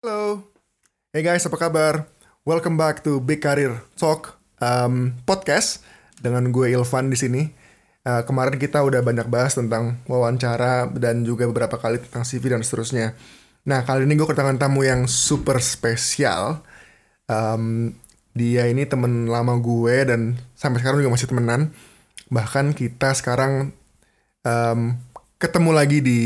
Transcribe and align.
Halo, 0.00 0.48
hey 1.12 1.20
guys, 1.20 1.44
apa 1.44 1.60
kabar? 1.60 2.08
Welcome 2.48 2.80
back 2.80 3.04
to 3.04 3.20
Big 3.20 3.44
Career 3.44 3.84
Talk 4.00 4.40
um, 4.56 5.12
podcast 5.28 5.84
dengan 6.16 6.48
gue 6.48 6.72
Ilvan 6.72 7.12
di 7.12 7.20
sini. 7.20 7.44
Uh, 8.08 8.24
kemarin 8.24 8.56
kita 8.56 8.80
udah 8.80 9.04
banyak 9.04 9.28
bahas 9.28 9.60
tentang 9.60 10.00
wawancara 10.08 10.88
dan 10.96 11.20
juga 11.28 11.44
beberapa 11.52 11.76
kali 11.76 12.00
tentang 12.00 12.24
CV 12.24 12.48
dan 12.48 12.64
seterusnya. 12.64 13.12
Nah 13.68 13.84
kali 13.84 14.08
ini 14.08 14.16
gue 14.16 14.24
kedatangan 14.24 14.56
tamu 14.56 14.88
yang 14.88 15.04
super 15.04 15.60
spesial. 15.60 16.64
Um, 17.28 17.92
dia 18.32 18.72
ini 18.72 18.88
temen 18.88 19.28
lama 19.28 19.60
gue 19.60 20.08
dan 20.08 20.40
sampai 20.56 20.80
sekarang 20.80 21.04
juga 21.04 21.12
masih 21.12 21.28
temenan. 21.28 21.76
Bahkan 22.32 22.72
kita 22.72 23.12
sekarang 23.12 23.76
um, 24.48 24.96
ketemu 25.36 25.70
lagi 25.76 26.00
di 26.00 26.20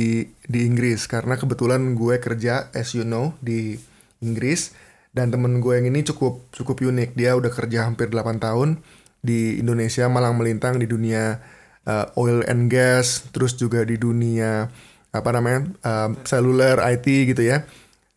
di 0.44 0.68
Inggris. 0.68 1.08
Karena 1.08 1.36
kebetulan 1.36 1.96
gue 1.96 2.20
kerja 2.20 2.68
as 2.72 2.92
you 2.96 3.04
know 3.04 3.36
di 3.40 3.76
Inggris. 4.20 4.76
Dan 5.14 5.30
temen 5.30 5.62
gue 5.62 5.78
yang 5.78 5.86
ini 5.88 6.02
cukup 6.02 6.50
cukup 6.50 6.82
unik. 6.82 7.14
Dia 7.14 7.38
udah 7.38 7.52
kerja 7.52 7.86
hampir 7.86 8.10
8 8.10 8.42
tahun 8.42 8.82
di 9.24 9.62
Indonesia 9.62 10.04
malang 10.10 10.36
melintang 10.36 10.76
di 10.76 10.84
dunia 10.84 11.40
uh, 11.88 12.12
oil 12.20 12.44
and 12.44 12.68
gas 12.68 13.24
terus 13.32 13.56
juga 13.56 13.80
di 13.88 13.96
dunia 13.96 14.68
apa 15.14 15.30
namanya 15.30 15.70
um, 15.86 16.18
seluler 16.26 16.82
IT 16.82 17.06
gitu 17.06 17.42
ya. 17.46 17.62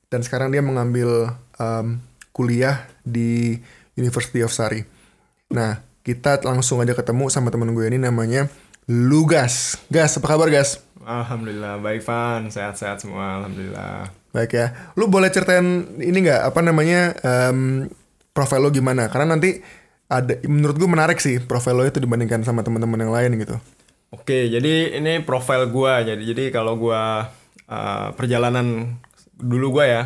Dan 0.10 0.26
sekarang 0.26 0.50
dia 0.50 0.66
mengambil 0.66 1.38
um, 1.62 2.02
kuliah 2.34 2.90
di 3.06 3.62
University 3.94 4.42
of 4.42 4.52
Surrey. 4.52 4.84
Nah 5.54 5.86
kita 6.02 6.40
langsung 6.48 6.80
aja 6.80 6.96
ketemu 6.96 7.28
sama 7.28 7.52
temen 7.52 7.76
gue 7.76 7.84
ini 7.84 8.00
namanya 8.00 8.48
Lugas. 8.88 9.76
Gas, 9.92 10.16
apa 10.16 10.32
kabar 10.32 10.48
Gas? 10.48 10.80
Alhamdulillah 11.04 11.84
baik 11.84 12.08
Van, 12.08 12.48
sehat-sehat 12.48 13.04
semua, 13.04 13.44
alhamdulillah. 13.44 14.08
Baik 14.32 14.56
ya. 14.56 14.72
Lu 14.96 15.12
boleh 15.12 15.28
ceritain 15.28 16.00
ini 16.00 16.24
nggak 16.24 16.48
apa 16.48 16.60
namanya 16.64 17.12
um, 17.20 17.92
profil 18.32 18.64
lo 18.64 18.72
gimana? 18.72 19.12
Karena 19.12 19.36
nanti 19.36 19.60
ada 20.08 20.40
menurut 20.48 20.80
gue 20.80 20.88
menarik 20.88 21.20
sih 21.20 21.44
profil 21.44 21.80
lo 21.80 21.84
itu 21.84 22.00
dibandingkan 22.00 22.48
sama 22.48 22.64
teman-teman 22.64 23.04
yang 23.04 23.12
lain 23.12 23.36
gitu. 23.44 23.60
Oke, 24.08 24.48
jadi 24.48 24.96
ini 25.04 25.20
profil 25.20 25.68
gua. 25.68 26.00
Jadi 26.00 26.24
jadi 26.24 26.48
kalau 26.48 26.80
gua 26.80 27.28
uh, 27.68 28.16
perjalanan 28.16 28.96
dulu 29.36 29.80
gua 29.80 29.86
ya. 29.88 30.04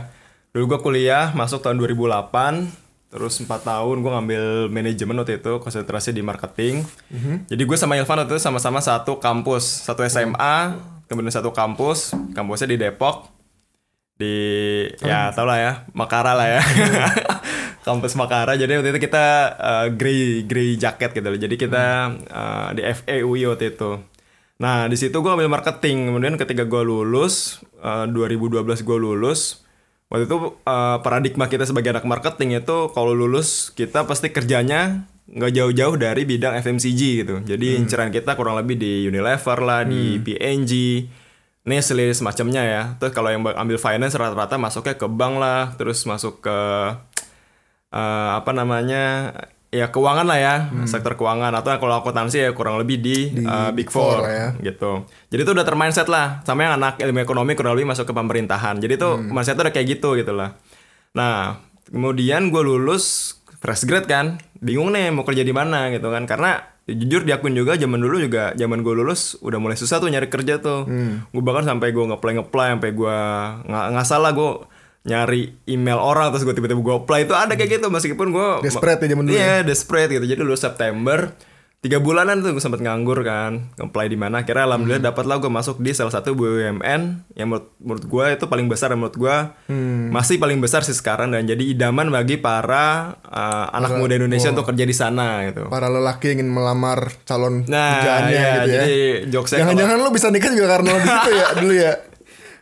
Dulu 0.57 0.73
gua 0.73 0.79
kuliah 0.81 1.29
masuk 1.37 1.61
tahun 1.61 1.77
2008 1.77 2.90
Terus 3.11 3.43
4 3.43 3.51
tahun 3.67 3.99
gue 3.99 4.11
ngambil 4.15 4.43
manajemen 4.71 5.19
waktu 5.19 5.43
itu, 5.43 5.59
konsentrasi 5.59 6.15
di 6.15 6.23
marketing. 6.23 6.87
Mm-hmm. 7.11 7.35
Jadi 7.51 7.61
gue 7.67 7.77
sama 7.77 7.99
Ilvan 7.99 8.23
waktu 8.23 8.39
itu 8.39 8.41
sama-sama 8.41 8.79
satu 8.79 9.19
kampus, 9.19 9.83
satu 9.83 9.99
SMA, 10.07 10.79
kemudian 11.11 11.35
satu 11.35 11.51
kampus, 11.51 12.15
kampusnya 12.31 12.71
di 12.71 12.77
Depok. 12.79 13.27
Di 14.15 14.35
oh. 15.03 15.07
ya 15.11 15.35
tau 15.35 15.43
lah 15.43 15.59
ya, 15.59 15.71
Makara 15.91 16.31
lah 16.31 16.47
ya. 16.47 16.61
kampus 17.87 18.15
Makara. 18.15 18.55
Jadi 18.55 18.79
waktu 18.79 18.95
itu 18.95 19.01
kita 19.11 19.25
uh, 19.59 19.87
grey 19.91 20.47
grey 20.47 20.79
jacket 20.79 21.11
gitu 21.11 21.27
loh. 21.27 21.39
Jadi 21.41 21.55
kita 21.59 22.15
uh, 22.31 22.67
di 22.71 22.81
FEUI 22.87 23.43
waktu 23.51 23.75
itu. 23.75 23.99
Nah, 24.61 24.85
di 24.85 24.95
situ 24.95 25.19
gue 25.19 25.31
ambil 25.35 25.49
marketing. 25.49 26.13
Kemudian 26.13 26.37
ketika 26.37 26.63
gue 26.63 26.85
lulus, 26.85 27.59
uh, 27.81 28.05
2012 28.07 28.87
gue 28.87 28.97
lulus, 29.01 29.65
waktu 30.11 30.27
itu 30.27 30.59
uh, 30.67 30.99
paradigma 30.99 31.47
kita 31.47 31.63
sebagai 31.63 31.95
anak 31.95 32.03
marketing 32.03 32.59
itu 32.59 32.91
kalau 32.91 33.15
lulus 33.15 33.71
kita 33.71 34.03
pasti 34.03 34.27
kerjanya 34.27 35.07
nggak 35.31 35.53
jauh-jauh 35.55 35.95
dari 35.95 36.27
bidang 36.27 36.59
FMCG 36.59 37.01
gitu. 37.23 37.35
Jadi 37.47 37.67
hmm. 37.73 37.79
inceran 37.87 38.11
kita 38.11 38.35
kurang 38.35 38.59
lebih 38.59 38.75
di 38.75 39.07
Unilever 39.07 39.63
lah, 39.63 39.87
hmm. 39.87 39.89
di 39.89 40.03
PNG, 40.19 40.71
Nestle 41.63 42.11
semacamnya 42.11 42.63
ya. 42.67 42.81
Terus 42.99 43.15
kalau 43.15 43.31
yang 43.31 43.39
ambil 43.47 43.79
finance 43.79 44.19
rata-rata 44.19 44.59
masuknya 44.59 44.99
ke 44.99 45.07
bank 45.07 45.39
lah, 45.39 45.71
terus 45.79 46.03
masuk 46.03 46.43
ke 46.43 46.57
uh, 47.95 48.29
apa 48.35 48.51
namanya 48.51 49.31
ya 49.71 49.87
keuangan 49.87 50.27
lah 50.27 50.35
ya 50.35 50.55
hmm. 50.67 50.83
sektor 50.83 51.15
keuangan 51.15 51.55
atau 51.55 51.71
kalau 51.79 52.03
akuntansi 52.03 52.43
ya 52.43 52.51
kurang 52.51 52.75
lebih 52.75 52.99
di, 52.99 53.31
di 53.31 53.47
uh, 53.47 53.71
big 53.71 53.87
four, 53.87 54.19
ya. 54.27 54.51
gitu 54.59 55.07
jadi 55.31 55.47
itu 55.47 55.51
udah 55.55 55.63
termindset 55.63 56.11
lah 56.11 56.43
sama 56.43 56.67
yang 56.67 56.75
anak 56.75 56.99
ilmu 56.99 57.23
ekonomi 57.23 57.55
kurang 57.55 57.79
lebih 57.79 57.87
masuk 57.87 58.03
ke 58.03 58.13
pemerintahan 58.13 58.83
jadi 58.83 58.99
itu 58.99 59.09
hmm. 59.09 59.31
mindset 59.31 59.55
udah 59.55 59.71
kayak 59.71 59.95
gitu 59.95 60.19
gitu 60.19 60.35
lah 60.35 60.59
nah 61.15 61.63
kemudian 61.87 62.51
gue 62.51 62.59
lulus 62.59 63.39
fresh 63.63 63.87
grade 63.87 64.11
kan 64.11 64.43
bingung 64.59 64.91
nih 64.91 65.07
mau 65.15 65.23
kerja 65.23 65.47
di 65.47 65.55
mana 65.55 65.87
gitu 65.87 66.11
kan 66.11 66.27
karena 66.27 66.67
jujur 66.91 67.23
diakuin 67.23 67.55
juga 67.55 67.79
zaman 67.79 67.99
dulu 68.03 68.27
juga 68.27 68.51
zaman 68.59 68.83
gue 68.83 68.91
lulus 68.91 69.39
udah 69.39 69.55
mulai 69.61 69.79
susah 69.79 70.03
tuh 70.03 70.11
nyari 70.11 70.27
kerja 70.27 70.59
tuh 70.59 70.83
hmm. 70.83 71.31
gue 71.31 71.43
bahkan 71.47 71.63
sampai 71.63 71.95
gue 71.95 72.05
ngeplay 72.11 72.35
ngeplay 72.35 72.67
sampai 72.75 72.91
gue 72.91 73.17
nggak 73.71 73.85
nggak 73.95 74.07
salah 74.07 74.35
gue 74.35 74.67
nyari 75.01 75.57
email 75.65 75.97
orang 75.97 76.29
terus 76.29 76.45
gue 76.45 76.53
tiba-tiba 76.53 76.81
gue 76.81 76.95
apply. 77.01 77.19
Itu 77.25 77.33
ada 77.33 77.53
kayak 77.57 77.81
gitu 77.81 77.87
meskipun 77.89 78.27
gue 78.29 78.47
desperate 78.65 79.01
ya 79.01 79.07
zaman 79.13 79.25
dulu 79.25 79.35
iya 79.35 79.61
ya? 79.61 79.65
desperate 79.65 80.11
gitu. 80.13 80.25
Jadi 80.25 80.39
dulu 80.45 80.55
September 80.57 81.33
tiga 81.81 81.97
bulanan 81.97 82.45
tuh 82.45 82.53
gue 82.53 82.61
sempat 82.61 82.77
nganggur 82.77 83.25
kan 83.25 83.73
apply 83.81 84.05
di 84.05 84.13
mana. 84.13 84.45
Akhirnya 84.45 84.69
alhamdulillah 84.69 85.01
hmm. 85.01 85.09
dapat 85.09 85.25
lah 85.25 85.41
gue 85.41 85.49
masuk 85.49 85.81
di 85.81 85.97
salah 85.97 86.13
satu 86.13 86.37
BUMN 86.37 87.33
yang 87.33 87.47
menurut, 87.49 87.73
menurut 87.81 88.05
gue 88.05 88.25
itu 88.37 88.45
paling 88.45 88.69
besar 88.69 88.93
menurut 88.93 89.17
gue 89.17 89.37
hmm. 89.73 90.13
masih 90.13 90.37
paling 90.37 90.61
besar 90.61 90.85
sih 90.85 90.93
sekarang 90.93 91.33
dan 91.33 91.49
jadi 91.49 91.65
idaman 91.65 92.13
bagi 92.13 92.37
para 92.37 93.17
uh, 93.25 93.65
anak 93.73 93.97
para, 93.97 93.99
muda 94.05 94.13
Indonesia 94.13 94.53
oh, 94.53 94.61
untuk 94.61 94.69
kerja 94.69 94.85
di 94.85 94.93
sana 94.93 95.41
gitu. 95.49 95.73
Para 95.73 95.89
lelaki 95.89 96.37
ingin 96.37 96.53
melamar 96.53 97.09
calon 97.25 97.65
nah, 97.65 98.29
iya, 98.29 98.29
gitu 98.29 98.37
ya. 98.37 98.61
jadi 98.61 98.97
jangan-jangan 99.65 99.97
lo 99.97 100.13
bisa 100.13 100.29
nikah 100.29 100.53
juga 100.53 100.77
karena 100.77 101.01
di 101.01 101.09
situ 101.09 101.31
ya 101.33 101.47
dulu 101.65 101.73
ya 101.73 101.93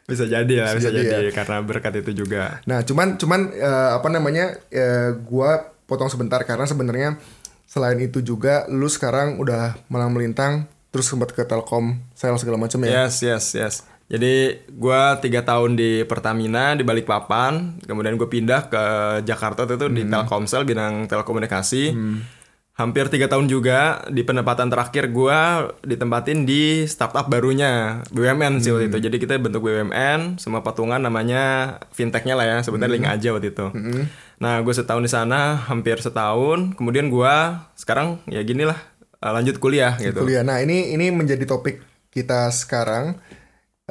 bisa 0.09 0.25
jadi 0.25 0.53
lah 0.65 0.73
bisa, 0.73 0.89
bisa 0.89 0.89
jadi, 0.89 1.09
jadi 1.09 1.29
ya. 1.29 1.33
karena 1.37 1.57
berkat 1.61 1.93
itu 2.01 2.25
juga. 2.25 2.59
Nah 2.65 2.81
cuman 2.81 3.21
cuman 3.21 3.53
uh, 3.53 4.01
apa 4.01 4.07
namanya 4.09 4.57
uh, 4.73 5.13
gua 5.21 5.69
potong 5.85 6.09
sebentar 6.09 6.41
karena 6.43 6.65
sebenarnya 6.65 7.21
selain 7.69 8.01
itu 8.01 8.25
juga 8.25 8.65
lu 8.67 8.89
sekarang 8.89 9.37
udah 9.37 9.77
malang 9.93 10.09
melintang 10.09 10.65
terus 10.89 11.05
sempat 11.05 11.29
ke 11.31 11.45
Telkom 11.45 12.01
sales 12.17 12.41
segala 12.41 12.57
macam 12.57 12.81
ya? 12.83 13.05
Yes 13.05 13.21
yes 13.21 13.45
yes. 13.53 13.75
Jadi 14.09 14.65
gua 14.73 15.21
tiga 15.21 15.45
tahun 15.45 15.77
di 15.77 16.01
Pertamina 16.03 16.73
di 16.73 16.81
Balikpapan 16.81 17.77
kemudian 17.85 18.17
gue 18.17 18.25
pindah 18.25 18.65
ke 18.65 18.83
Jakarta 19.21 19.69
itu 19.69 19.85
hmm. 19.85 19.93
di 19.93 20.03
Telkomsel 20.09 20.65
bidang 20.65 21.05
telekomunikasi. 21.05 21.83
Hmm 21.93 22.38
hampir 22.79 23.11
tiga 23.11 23.27
tahun 23.27 23.51
juga 23.51 24.07
di 24.07 24.23
penempatan 24.23 24.71
terakhir 24.71 25.11
gue 25.11 25.39
ditempatin 25.83 26.47
di 26.47 26.87
startup 26.87 27.27
barunya 27.27 28.07
BUMN 28.07 28.63
sih 28.63 28.71
waktu 28.71 28.87
itu 28.87 28.97
hmm. 29.03 29.05
jadi 29.11 29.15
kita 29.19 29.33
bentuk 29.35 29.67
BUMN 29.67 30.39
semua 30.39 30.63
patungan 30.63 31.03
namanya 31.03 31.75
fintechnya 31.91 32.39
lah 32.39 32.47
ya 32.47 32.57
sebenarnya 32.63 32.87
hmm. 32.87 33.03
link 33.03 33.07
aja 33.11 33.29
waktu 33.35 33.51
itu 33.51 33.67
hmm. 33.67 34.03
nah 34.39 34.63
gue 34.63 34.71
setahun 34.71 35.03
di 35.03 35.11
sana 35.11 35.59
hampir 35.67 35.99
setahun 35.99 36.79
kemudian 36.79 37.11
gue 37.11 37.35
sekarang 37.75 38.23
ya 38.31 38.39
gini 38.47 38.63
lah 38.63 38.79
eh, 39.19 39.31
lanjut 39.35 39.59
kuliah 39.59 39.99
gitu 39.99 40.23
kuliah 40.23 40.47
nah 40.47 40.63
ini 40.63 40.95
ini 40.95 41.11
menjadi 41.11 41.43
topik 41.43 41.83
kita 42.15 42.47
sekarang 42.47 43.19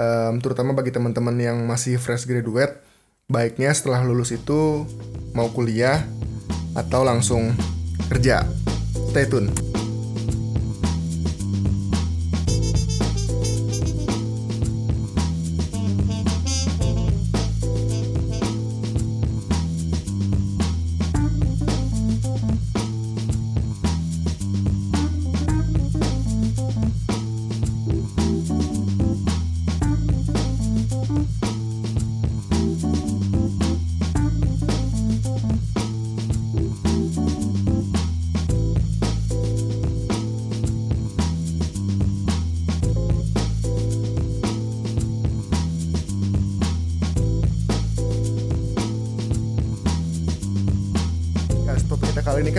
um, 0.01 0.41
terutama 0.41 0.73
bagi 0.73 0.97
teman-teman 0.97 1.37
yang 1.37 1.61
masih 1.69 2.01
fresh 2.01 2.25
graduate 2.25 2.81
baiknya 3.29 3.69
setelah 3.77 4.01
lulus 4.01 4.33
itu 4.33 4.89
mau 5.37 5.53
kuliah 5.53 6.09
atau 6.73 7.05
langsung 7.05 7.53
kerja 8.09 8.49
Stay 9.19 9.29
tuned. 9.29 9.68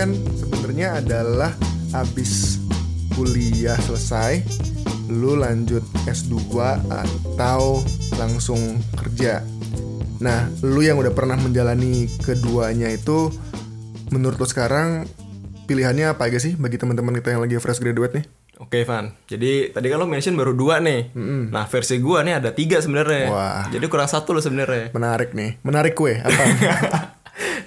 Kan 0.00 0.16
sebenarnya 0.16 1.04
adalah 1.04 1.52
habis 1.92 2.56
kuliah 3.12 3.76
selesai 3.84 4.40
lu 5.12 5.36
lanjut 5.36 5.84
S2 6.08 6.56
atau 6.88 7.84
langsung 8.16 8.80
kerja. 8.96 9.44
Nah, 10.24 10.48
lu 10.64 10.80
yang 10.80 10.96
udah 10.96 11.12
pernah 11.12 11.36
menjalani 11.36 12.08
keduanya 12.24 12.88
itu 12.88 13.28
menurut 14.08 14.40
lu 14.40 14.48
sekarang 14.48 15.04
pilihannya 15.68 16.16
apa 16.16 16.32
aja 16.32 16.40
sih 16.40 16.56
bagi 16.56 16.80
teman-teman 16.80 17.20
kita 17.20 17.36
yang 17.36 17.44
lagi 17.44 17.60
fresh 17.60 17.84
graduate 17.84 18.16
nih? 18.16 18.24
Oke 18.56 18.88
Van, 18.88 19.12
jadi 19.28 19.68
tadi 19.68 19.88
kan 19.92 20.00
lo 20.00 20.08
mention 20.08 20.32
baru 20.32 20.56
dua 20.56 20.80
nih. 20.80 21.12
Nah 21.52 21.68
versi 21.68 22.00
gua 22.00 22.24
nih 22.24 22.40
ada 22.40 22.56
tiga 22.56 22.80
sebenarnya. 22.80 23.28
Wah. 23.28 23.64
Jadi 23.68 23.84
kurang 23.84 24.08
satu 24.08 24.32
lo 24.32 24.40
sebenarnya. 24.40 24.96
Menarik 24.96 25.36
nih. 25.36 25.60
Menarik 25.60 25.92
kue. 25.92 26.24
Apa? 26.24 26.44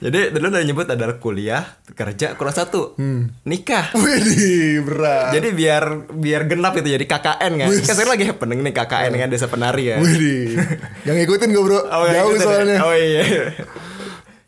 jadi 0.04 0.36
lo 0.36 0.52
udah 0.52 0.64
nyebut 0.68 0.84
ada 0.84 1.16
kuliah, 1.16 1.64
kerja, 1.96 2.36
kurang 2.36 2.52
satu, 2.52 3.00
nikah. 3.48 3.96
Widih, 3.96 4.84
berat. 4.84 5.32
Jadi 5.32 5.56
biar 5.56 6.12
biar 6.12 6.44
genap 6.44 6.76
itu 6.76 6.92
jadi 6.92 7.06
KKN 7.08 7.52
kan. 7.56 7.68
Kan 7.72 7.96
sekarang 7.96 8.12
lagi 8.20 8.26
happening 8.28 8.60
nih 8.68 8.74
KKN 8.76 9.12
kan 9.16 9.30
desa 9.32 9.48
penari 9.48 9.96
ya. 9.96 10.04
Widih. 10.04 10.60
Yang 11.08 11.16
ngikutin 11.24 11.50
gue 11.56 11.64
bro. 11.64 11.80
Oh, 11.88 12.04
ya, 12.04 12.20
Jauh 12.20 12.36
deh. 12.36 12.44
soalnya. 12.44 12.78
Oh 12.84 12.92
iya. 12.92 13.24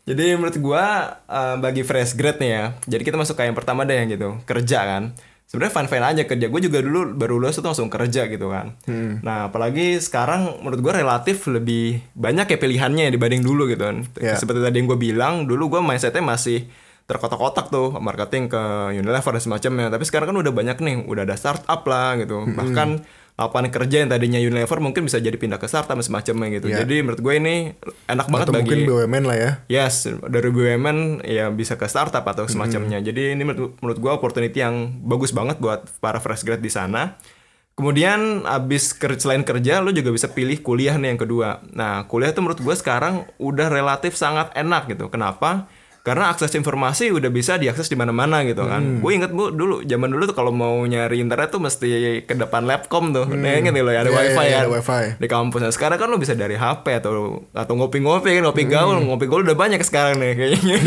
Jadi 0.06 0.24
menurut 0.36 0.56
gua 0.60 0.84
eh, 1.24 1.56
bagi 1.56 1.82
fresh 1.88 2.20
grad 2.20 2.36
nih 2.36 2.50
ya. 2.52 2.64
Jadi 2.84 3.02
kita 3.08 3.16
masuk 3.16 3.40
ke 3.40 3.48
yang 3.48 3.56
pertama 3.56 3.88
deh 3.88 3.96
yang 3.96 4.12
gitu, 4.12 4.36
kerja 4.44 4.84
kan. 4.84 5.02
Sebenarnya 5.46 5.74
fun 5.78 5.86
fun 5.86 6.02
aja 6.02 6.22
kerja. 6.26 6.46
Gue 6.50 6.58
juga 6.58 6.82
dulu 6.82 7.14
baru 7.14 7.38
lulus 7.38 7.62
itu 7.62 7.66
langsung 7.66 7.86
kerja 7.86 8.26
gitu 8.26 8.50
kan. 8.50 8.74
Hmm. 8.90 9.22
Nah 9.22 9.46
apalagi 9.46 10.02
sekarang 10.02 10.58
menurut 10.58 10.82
gua 10.82 10.98
relatif 10.98 11.46
lebih 11.46 12.02
banyak 12.18 12.50
ya 12.50 12.58
pilihannya 12.58 13.14
dibanding 13.14 13.46
dulu 13.46 13.70
gitu 13.70 13.86
kan. 13.86 14.02
Ya. 14.18 14.34
Seperti 14.34 14.58
tadi 14.58 14.82
yang 14.82 14.90
gue 14.90 14.98
bilang, 14.98 15.46
dulu 15.46 15.78
gua 15.78 15.86
mindsetnya 15.86 16.18
masih 16.18 16.66
terkotak-kotak 17.06 17.70
tuh 17.70 17.94
marketing 18.02 18.50
ke 18.50 18.62
Unilever 18.94 19.32
dan 19.38 19.42
semacamnya. 19.42 19.86
Tapi 19.88 20.04
sekarang 20.06 20.34
kan 20.34 20.38
udah 20.42 20.52
banyak 20.52 20.78
nih, 20.82 20.96
udah 21.06 21.22
ada 21.22 21.38
startup 21.38 21.86
lah 21.86 22.18
gitu. 22.18 22.42
Hmm. 22.42 22.54
Bahkan 22.58 22.88
lapangan 23.36 23.68
kerja 23.68 23.96
yang 24.02 24.08
tadinya 24.10 24.40
Unilever 24.40 24.80
mungkin 24.82 25.06
bisa 25.06 25.20
jadi 25.20 25.36
pindah 25.36 25.60
ke 25.60 25.70
startup 25.70 25.94
dan 25.94 26.02
semacamnya 26.02 26.58
gitu. 26.58 26.66
Ya. 26.72 26.82
Jadi 26.82 27.04
menurut 27.04 27.20
gue 27.22 27.34
ini 27.36 27.54
enak 28.10 28.26
banget 28.26 28.46
Atau 28.50 28.54
bagi 28.58 28.64
mungkin 28.64 28.78
BUMN 28.90 29.24
lah 29.28 29.36
ya. 29.38 29.50
Yes, 29.70 30.08
dari 30.08 30.50
BUMN 30.50 31.22
ya 31.22 31.46
bisa 31.54 31.78
ke 31.78 31.86
startup 31.86 32.24
atau 32.26 32.50
semacamnya. 32.50 32.98
Hmm. 32.98 33.06
Jadi 33.06 33.38
ini 33.38 33.42
menurut, 33.46 33.78
menurut 33.78 33.98
gue 34.02 34.10
opportunity 34.10 34.58
yang 34.58 34.98
bagus 35.06 35.30
banget 35.30 35.62
buat 35.62 35.86
para 36.02 36.18
fresh 36.18 36.42
grad 36.42 36.58
di 36.58 36.72
sana. 36.72 37.14
Kemudian 37.76 38.48
abis 38.48 38.96
ker- 38.96 39.20
selain 39.20 39.44
kerja, 39.44 39.84
lo 39.84 39.92
juga 39.92 40.08
bisa 40.08 40.32
pilih 40.32 40.56
kuliah 40.64 40.96
nih 40.96 41.12
yang 41.12 41.20
kedua. 41.20 41.60
Nah, 41.76 42.08
kuliah 42.08 42.32
tuh 42.32 42.40
menurut 42.40 42.56
gue 42.56 42.72
sekarang 42.72 43.28
udah 43.36 43.68
relatif 43.68 44.16
sangat 44.16 44.48
enak 44.56 44.88
gitu. 44.88 45.12
Kenapa? 45.12 45.68
Karena 46.06 46.30
akses 46.30 46.54
informasi 46.54 47.10
udah 47.10 47.34
bisa 47.34 47.58
diakses 47.58 47.90
di 47.90 47.98
mana-mana 47.98 48.46
gitu 48.46 48.62
kan. 48.62 49.02
Gue 49.02 49.18
inget 49.18 49.34
bu 49.34 49.50
dulu 49.50 49.82
zaman 49.82 50.06
dulu 50.06 50.30
tuh 50.30 50.38
kalau 50.38 50.54
mau 50.54 50.78
nyari 50.86 51.18
internet 51.18 51.50
tuh 51.50 51.58
mesti 51.58 52.22
ke 52.22 52.38
depan 52.38 52.62
lapcom 52.62 53.10
tuh. 53.10 53.26
Nah, 53.26 53.58
inget 53.58 53.74
nih 53.74 53.82
lo 53.82 53.90
ya 53.90 54.06
ada 54.06 54.14
Iya, 54.14 54.18
wifi 54.22 54.44
ya 54.46 54.58
ada 54.62 54.70
wifi. 54.70 55.18
di 55.18 55.26
kampus. 55.26 55.66
Nah, 55.66 55.72
sekarang 55.74 55.98
kan 55.98 56.06
lo 56.06 56.22
bisa 56.22 56.38
dari 56.38 56.54
HP 56.54 57.02
atau 57.02 57.42
atau 57.50 57.72
ngopi-ngopi 57.74 58.38
kan 58.38 58.46
ngopi 58.46 58.70
gaul, 58.70 59.02
ngopi 59.02 59.26
gaul 59.26 59.42
udah 59.42 59.58
banyak 59.58 59.82
sekarang 59.82 60.22
nih 60.22 60.32
kayaknya. 60.38 60.78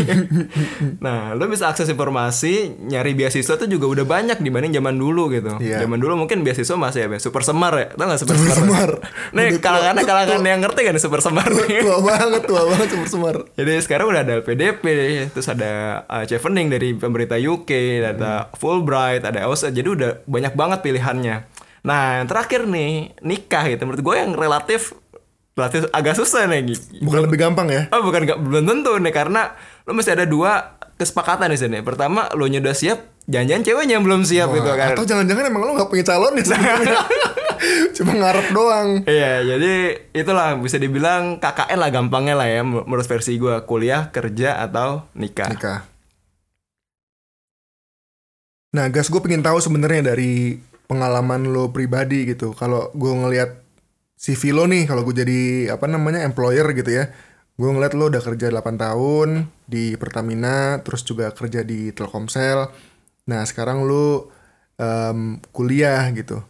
nah, 1.04 1.36
lo 1.36 1.44
bisa 1.46 1.68
akses 1.68 1.92
informasi, 1.92 2.80
nyari 2.80 3.12
beasiswa 3.12 3.60
tuh 3.60 3.68
juga 3.68 3.92
udah 3.92 4.08
banyak 4.08 4.40
dibanding 4.40 4.72
zaman 4.72 4.96
dulu 4.96 5.28
gitu. 5.36 5.52
Iya. 5.60 5.84
Zaman 5.84 6.00
dulu 6.00 6.16
mungkin 6.16 6.40
beasiswa 6.40 6.80
masih 6.80 7.12
ya, 7.12 7.18
super 7.20 7.44
semar 7.44 7.76
ya. 7.76 7.88
Tau 7.92 8.08
gak 8.08 8.20
super, 8.24 8.34
Super 8.40 8.56
semar? 8.56 8.90
Semar. 9.04 9.36
Nih 9.36 9.60
kalangan 9.60 10.00
kalangan 10.00 10.40
yang 10.40 10.64
ngerti 10.64 10.80
kan 10.88 10.94
super 10.96 11.20
semar 11.20 11.44
nih. 11.52 11.84
Tua 11.84 12.00
banget, 12.00 12.42
tua 12.48 12.62
banget 12.64 12.88
super 12.88 13.08
semar. 13.12 13.36
Jadi 13.52 13.72
sekarang 13.84 14.08
udah 14.08 14.22
ada 14.24 14.32
LPDP, 14.40 14.84
terus 15.30 15.48
ada 15.50 16.04
uh, 16.06 16.24
chevening 16.24 16.68
dari 16.70 16.94
pemerintah 16.94 17.38
UK, 17.38 17.70
ada 18.04 18.48
Fulbright, 18.54 19.26
ada 19.26 19.44
EOSA, 19.44 19.74
jadi 19.74 19.88
udah 19.88 20.10
banyak 20.24 20.54
banget 20.54 20.78
pilihannya. 20.84 21.36
Nah, 21.80 22.20
yang 22.20 22.28
terakhir 22.28 22.68
nih 22.68 23.16
nikah 23.24 23.64
gitu, 23.68 23.82
menurut 23.88 24.02
gue 24.04 24.14
yang 24.20 24.32
relatif 24.36 24.92
relatif 25.56 25.90
agak 25.92 26.14
susah 26.16 26.48
nih. 26.48 26.72
Bukan 27.04 27.28
lebih 27.28 27.38
gampang 27.40 27.68
ya? 27.68 27.82
Oh 27.92 28.00
bukan 28.00 28.24
belum 28.24 28.64
tentu 28.64 28.96
nih 28.96 29.12
karena 29.12 29.52
lo 29.84 29.92
mesti 29.92 30.16
ada 30.16 30.24
dua 30.24 30.80
kesepakatan 30.96 31.52
di 31.52 31.58
sini. 31.58 31.78
Pertama 31.84 32.28
lo 32.32 32.48
udah 32.48 32.74
siap, 32.76 33.24
jangan-jangan 33.28 33.62
ceweknya 33.66 33.94
yang 34.00 34.04
belum 34.04 34.22
siap 34.24 34.48
gitu 34.52 34.70
kan. 34.72 34.96
Atau 34.96 35.04
jangan-jangan 35.04 35.44
emang 35.48 35.62
lo 35.68 35.72
gak 35.76 35.90
punya 35.90 36.04
calon 36.06 36.32
nih. 36.36 36.44
Cuma 37.96 38.12
ngarep 38.16 38.46
doang. 38.52 38.88
Iya, 39.04 39.44
jadi 39.44 39.72
itulah 40.16 40.56
bisa 40.56 40.80
dibilang 40.80 41.38
KKN 41.38 41.78
lah 41.78 41.90
gampangnya 41.92 42.34
lah 42.36 42.48
ya 42.48 42.64
menurut 42.64 43.06
versi 43.06 43.36
gue 43.36 43.62
kuliah, 43.68 44.08
kerja 44.08 44.60
atau 44.60 45.08
nikah. 45.14 45.48
Nikah. 45.52 45.80
Nah, 48.70 48.86
gas 48.86 49.10
gue 49.10 49.18
pengen 49.18 49.42
tahu 49.42 49.58
sebenarnya 49.58 50.14
dari 50.14 50.62
pengalaman 50.86 51.50
lo 51.50 51.74
pribadi 51.74 52.26
gitu. 52.30 52.54
Kalau 52.54 52.94
gue 52.94 53.10
ngelihat 53.10 53.50
CV 54.14 54.54
lo 54.54 54.70
nih, 54.70 54.86
kalau 54.86 55.02
gue 55.02 55.14
jadi 55.22 55.40
apa 55.74 55.90
namanya 55.90 56.22
employer 56.22 56.70
gitu 56.78 56.90
ya, 57.02 57.10
gue 57.58 57.66
ngeliat 57.70 57.98
lo 57.98 58.10
udah 58.10 58.22
kerja 58.22 58.46
8 58.46 58.78
tahun 58.78 59.50
di 59.66 59.98
Pertamina, 59.98 60.78
terus 60.86 61.02
juga 61.02 61.34
kerja 61.34 61.66
di 61.66 61.90
Telkomsel. 61.90 62.70
Nah, 63.26 63.42
sekarang 63.42 63.82
lo 63.86 64.30
em, 64.78 65.42
kuliah 65.50 66.06
gitu. 66.14 66.42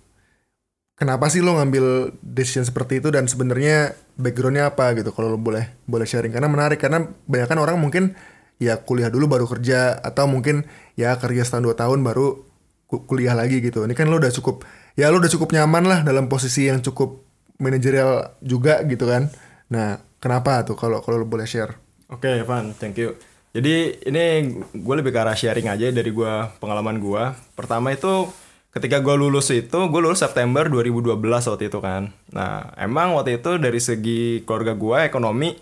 Kenapa 1.00 1.32
sih 1.32 1.40
lo 1.40 1.56
ngambil 1.56 2.12
decision 2.20 2.68
seperti 2.68 3.00
itu 3.00 3.08
dan 3.08 3.24
sebenarnya 3.24 3.96
backgroundnya 4.20 4.68
apa 4.68 4.92
gitu? 5.00 5.16
Kalau 5.16 5.32
lo 5.32 5.40
boleh 5.40 5.72
boleh 5.88 6.04
sharing. 6.04 6.28
Karena 6.28 6.44
menarik 6.52 6.76
karena 6.76 7.08
banyak 7.24 7.48
kan 7.48 7.56
orang 7.56 7.80
mungkin 7.80 8.12
ya 8.60 8.76
kuliah 8.84 9.08
dulu 9.08 9.24
baru 9.24 9.48
kerja 9.48 9.96
atau 9.96 10.28
mungkin 10.28 10.68
ya 11.00 11.16
kerja 11.16 11.40
setahun 11.40 11.64
dua 11.64 11.76
tahun 11.80 12.04
baru 12.04 12.44
ku- 12.84 13.08
kuliah 13.08 13.32
lagi 13.32 13.64
gitu. 13.64 13.80
Ini 13.88 13.96
kan 13.96 14.12
lo 14.12 14.20
udah 14.20 14.28
cukup 14.28 14.68
ya 14.92 15.08
lo 15.08 15.24
udah 15.24 15.32
cukup 15.32 15.56
nyaman 15.56 15.88
lah 15.88 16.04
dalam 16.04 16.28
posisi 16.28 16.68
yang 16.68 16.84
cukup 16.84 17.24
manajerial 17.56 18.36
juga 18.44 18.84
gitu 18.84 19.08
kan. 19.08 19.32
Nah 19.72 20.04
kenapa 20.20 20.68
tuh 20.68 20.76
kalau 20.76 21.00
kalau 21.00 21.24
lo 21.24 21.24
boleh 21.24 21.48
share? 21.48 21.80
Oke, 22.12 22.28
Evan, 22.28 22.76
thank 22.76 23.00
you. 23.00 23.16
Jadi 23.56 24.04
ini 24.04 24.52
gue 24.76 24.94
lebih 25.00 25.16
ke 25.16 25.18
arah 25.24 25.32
sharing 25.32 25.72
aja 25.72 25.88
dari 25.88 26.12
gue 26.12 26.32
pengalaman 26.60 27.00
gue. 27.00 27.22
Pertama 27.56 27.88
itu 27.96 28.28
ketika 28.70 29.02
gue 29.02 29.14
lulus 29.18 29.50
itu, 29.50 29.78
gue 29.90 30.00
lulus 30.00 30.22
September 30.22 30.66
2012 30.70 31.18
waktu 31.20 31.64
itu 31.66 31.78
kan. 31.82 32.14
Nah, 32.30 32.70
emang 32.78 33.18
waktu 33.18 33.42
itu 33.42 33.58
dari 33.58 33.80
segi 33.82 34.42
keluarga 34.46 34.78
gue 34.78 34.98
ekonomi 35.06 35.54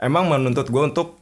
emang 0.00 0.28
menuntut 0.28 0.68
gue 0.68 0.82
untuk 0.84 1.20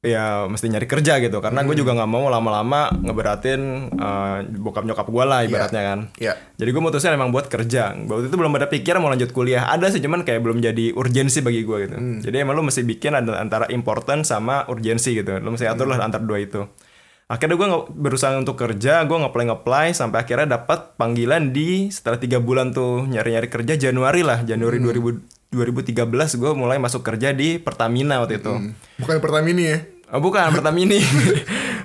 ya 0.00 0.48
mesti 0.48 0.72
nyari 0.72 0.88
kerja 0.88 1.20
gitu 1.20 1.44
karena 1.44 1.60
gue 1.60 1.76
juga 1.76 1.92
nggak 1.92 2.08
mau 2.08 2.24
lama-lama 2.32 2.88
ngeberatin 3.04 3.92
eh, 3.92 4.36
bokap 4.56 4.88
nyokap 4.88 5.04
gue 5.04 5.24
lah 5.28 5.44
ibaratnya 5.44 5.82
kan 5.84 5.98
ya 6.16 6.32
jadi 6.56 6.76
gue 6.76 6.82
mutusin 6.84 7.16
emang 7.16 7.32
buat 7.32 7.48
kerja. 7.48 7.96
Waktu 7.96 8.28
itu 8.28 8.36
belum 8.36 8.52
ada 8.60 8.68
pikiran 8.68 9.00
mau 9.00 9.08
lanjut 9.08 9.32
kuliah. 9.32 9.64
Ada 9.72 9.96
sih 9.96 10.04
cuman 10.04 10.28
kayak 10.28 10.44
belum 10.44 10.60
jadi 10.60 10.92
urgensi 10.92 11.40
bagi 11.40 11.64
gue 11.64 11.88
gitu. 11.88 11.96
Jadi 12.20 12.36
emang 12.36 12.60
lu 12.60 12.68
mesti 12.68 12.84
bikin 12.84 13.16
ada 13.16 13.40
antara 13.40 13.64
important 13.72 14.28
sama 14.28 14.68
urgensi 14.68 15.16
gitu. 15.16 15.40
Lu 15.40 15.56
mesti 15.56 15.64
atur 15.64 15.88
lah 15.88 16.04
antara 16.04 16.20
dua 16.20 16.36
itu. 16.36 16.68
Akhirnya 17.30 17.54
gue 17.54 17.68
berusaha 17.94 18.34
untuk 18.34 18.58
kerja, 18.58 19.06
gue 19.06 19.14
ngeplay 19.14 19.46
ngeplay 19.46 19.94
sampai 19.94 20.26
akhirnya 20.26 20.58
dapat 20.58 20.98
panggilan 20.98 21.54
di 21.54 21.86
setelah 21.94 22.18
tiga 22.18 22.42
bulan 22.42 22.74
tuh 22.74 23.06
nyari 23.06 23.38
nyari 23.38 23.46
kerja 23.46 23.78
Januari 23.78 24.26
lah 24.26 24.42
Januari 24.42 24.82
2000 24.82 25.38
2013 25.50 26.06
gue 26.38 26.52
mulai 26.54 26.78
masuk 26.78 27.02
kerja 27.02 27.34
di 27.34 27.58
Pertamina 27.58 28.22
waktu 28.22 28.38
itu. 28.38 28.54
bukan 29.02 29.18
Pertamini 29.18 29.62
ya 29.66 29.78
Oh 30.10 30.18
bukan 30.18 30.50
Pertamina. 30.54 30.98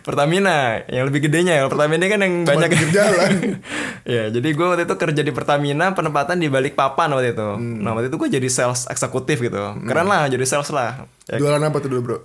Pertamina 0.02 0.82
yang 0.90 1.06
lebih 1.10 1.30
gedenya 1.30 1.62
ya. 1.62 1.64
Pertamina 1.70 2.06
kan 2.10 2.20
yang 2.26 2.34
banyak 2.42 2.70
pinggir 2.74 2.92
jalan. 2.94 3.32
ya, 4.18 4.34
jadi 4.34 4.48
gue 4.50 4.66
waktu 4.66 4.84
itu 4.90 4.96
kerja 4.98 5.22
di 5.22 5.30
Pertamina 5.30 5.94
penempatan 5.94 6.42
di 6.42 6.50
balik 6.50 6.74
papan 6.74 7.14
waktu 7.14 7.38
itu. 7.38 7.50
Nah, 7.58 7.94
waktu 7.94 8.10
itu 8.10 8.18
gue 8.18 8.30
jadi 8.42 8.50
sales 8.50 8.90
eksekutif 8.90 9.42
gitu. 9.46 9.78
Keren 9.86 10.10
lah 10.10 10.26
jadi 10.26 10.46
sales 10.46 10.74
lah. 10.74 11.06
Ya, 11.30 11.38
jualan 11.38 11.62
apa 11.62 11.78
tuh 11.82 11.90
dulu 11.90 12.02
bro 12.02 12.18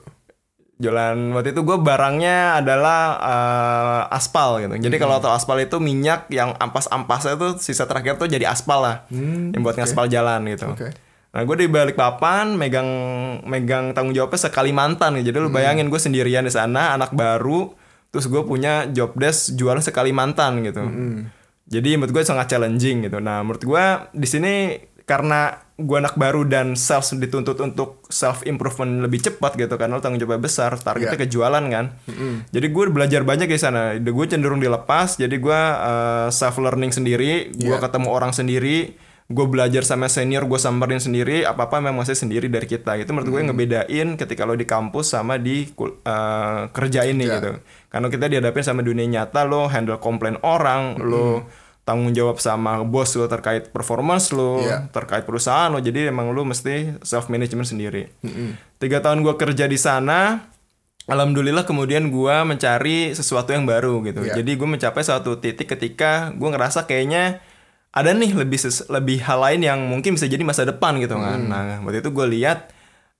jualan 0.81 1.37
waktu 1.37 1.53
itu 1.53 1.61
gue 1.61 1.77
barangnya 1.77 2.65
adalah 2.65 3.01
eh, 3.21 4.17
aspal 4.17 4.65
gitu. 4.65 4.81
Jadi 4.81 4.97
kalau 4.97 5.21
tau 5.21 5.37
aspal 5.37 5.61
itu 5.61 5.77
minyak 5.77 6.33
yang 6.33 6.57
ampas-ampasnya 6.57 7.37
tuh 7.37 7.61
sisa 7.61 7.85
terakhir 7.85 8.17
tuh 8.17 8.27
jadi 8.27 8.49
aspal 8.49 8.81
lah. 8.81 8.97
yang 9.53 9.61
buat 9.61 9.77
ngaspal 9.77 10.09
jalan 10.09 10.41
gitu. 10.49 10.73
Oke. 10.73 10.89
Nah 11.31 11.47
gue 11.47 11.57
di 11.63 11.69
balik 11.71 11.95
papan 11.95 12.59
megang 12.59 12.89
megang 13.47 13.95
tanggung 13.95 14.17
jawabnya 14.17 14.41
sekalimantan 14.51 15.21
gitu. 15.21 15.31
Jadi 15.31 15.37
lu 15.39 15.53
bayangin 15.53 15.87
gue 15.93 16.01
sendirian 16.01 16.43
di 16.43 16.51
sana 16.51 16.97
anak 16.97 17.13
baru 17.15 17.71
terus 18.11 18.27
gue 18.27 18.43
punya 18.43 18.91
job 18.91 19.15
desk 19.15 19.55
jualan 19.55 19.79
sekalimantan 19.85 20.65
gitu. 20.67 20.83
Jadi 21.71 21.95
menurut 21.95 22.11
gue 22.11 22.23
sangat 22.27 22.51
challenging 22.51 23.07
gitu. 23.07 23.23
Nah 23.23 23.47
menurut 23.47 23.63
gue 23.63 23.85
di 24.11 24.27
sini 24.27 24.75
karena 25.11 25.59
gue 25.75 25.97
anak 25.99 26.15
baru 26.15 26.47
dan 26.47 26.79
sales 26.79 27.11
dituntut 27.11 27.59
untuk 27.59 28.05
self 28.07 28.47
improvement 28.47 29.03
lebih 29.03 29.19
cepat 29.19 29.59
gitu 29.59 29.75
karena 29.75 29.99
lu 29.99 30.03
tanggung 30.05 30.23
jawabnya 30.23 30.47
besar 30.47 30.77
targetnya 30.79 31.19
Iya. 31.19 31.25
kejualan 31.27 31.65
kan. 31.67 31.85
Jadi 32.47 32.67
gue 32.69 32.85
belajar 32.87 33.27
banyak 33.27 33.49
di 33.49 33.59
sana. 33.59 33.99
Gue 33.99 34.29
cenderung 34.29 34.61
dilepas. 34.61 35.19
Jadi 35.19 35.35
gue 35.35 35.61
self 36.31 36.61
learning 36.61 36.95
sendiri. 36.95 37.51
Gue 37.51 37.75
Iya. 37.75 37.83
ketemu 37.83 38.07
orang 38.07 38.31
sendiri 38.31 38.95
gue 39.31 39.47
belajar 39.47 39.87
sama 39.87 40.11
senior 40.11 40.43
gue 40.43 40.59
samperin 40.59 40.99
sendiri 40.99 41.47
apa 41.47 41.71
apa 41.71 41.79
memang 41.79 42.03
masih 42.03 42.19
sendiri 42.19 42.51
dari 42.51 42.67
kita 42.67 42.99
itu 42.99 43.15
menurut 43.15 43.31
gue 43.31 43.41
ngebedain 43.47 44.19
ketika 44.19 44.43
lo 44.43 44.59
di 44.59 44.67
kampus 44.67 45.15
sama 45.15 45.39
di 45.39 45.71
eh, 45.71 46.61
kerja 46.67 47.07
ini 47.07 47.31
Kerja. 47.31 47.35
gitu 47.39 47.51
karena 47.95 48.07
kita 48.11 48.27
dihadapin 48.27 48.67
sama 48.67 48.83
dunia 48.83 49.07
nyata 49.07 49.47
lo 49.47 49.71
handle 49.71 50.03
komplain 50.03 50.35
orang 50.43 50.99
lo 50.99 51.47
tanggung 51.83 52.11
jawab 52.11 52.37
sama 52.37 52.81
bos 52.83 53.13
lo 53.13 53.27
terkait 53.27 53.69
performance 53.69 54.31
lo 54.31 54.61
Iya. 54.61 54.87
terkait 54.89 55.23
perusahaan 55.23 55.69
lo 55.69 55.79
jadi 55.79 56.09
emang 56.09 56.31
lo 56.31 56.43
mesti 56.43 57.01
self 57.01 57.27
management 57.27 57.67
sendiri 57.67 58.13
tiga 58.77 58.99
tahun 58.99 59.21
gue 59.21 59.35
kerja 59.35 59.65
di 59.65 59.75
sana 59.75 60.45
alhamdulillah 61.07 61.65
kemudian 61.65 62.07
gua 62.09 62.45
mencari 62.45 63.11
sesuatu 63.11 63.51
yang 63.51 63.67
baru 63.67 63.99
gitu. 64.05 64.23
Iya. 64.23 64.39
Jadi 64.39 64.51
gue 64.55 64.69
mencapai 64.69 65.03
suatu 65.03 65.35
titik 65.35 65.67
ketika 65.69 66.31
gua 66.33 66.55
ngerasa 66.55 66.87
kayaknya 66.87 67.43
ada 67.91 68.15
nih 68.15 68.31
lebih 68.33 68.55
ses- 68.55 68.87
lebih 68.87 69.19
hal 69.19 69.43
lain 69.43 69.61
yang 69.61 69.81
mungkin 69.83 70.15
bisa 70.15 70.31
jadi 70.31 70.47
masa 70.47 70.63
depan 70.63 71.03
gitu 71.03 71.19
kan. 71.19 71.39
Hmm. 71.41 71.51
Nah, 71.51 71.63
waktu 71.83 71.99
itu 71.99 72.15
gue 72.15 72.27
lihat 72.31 72.71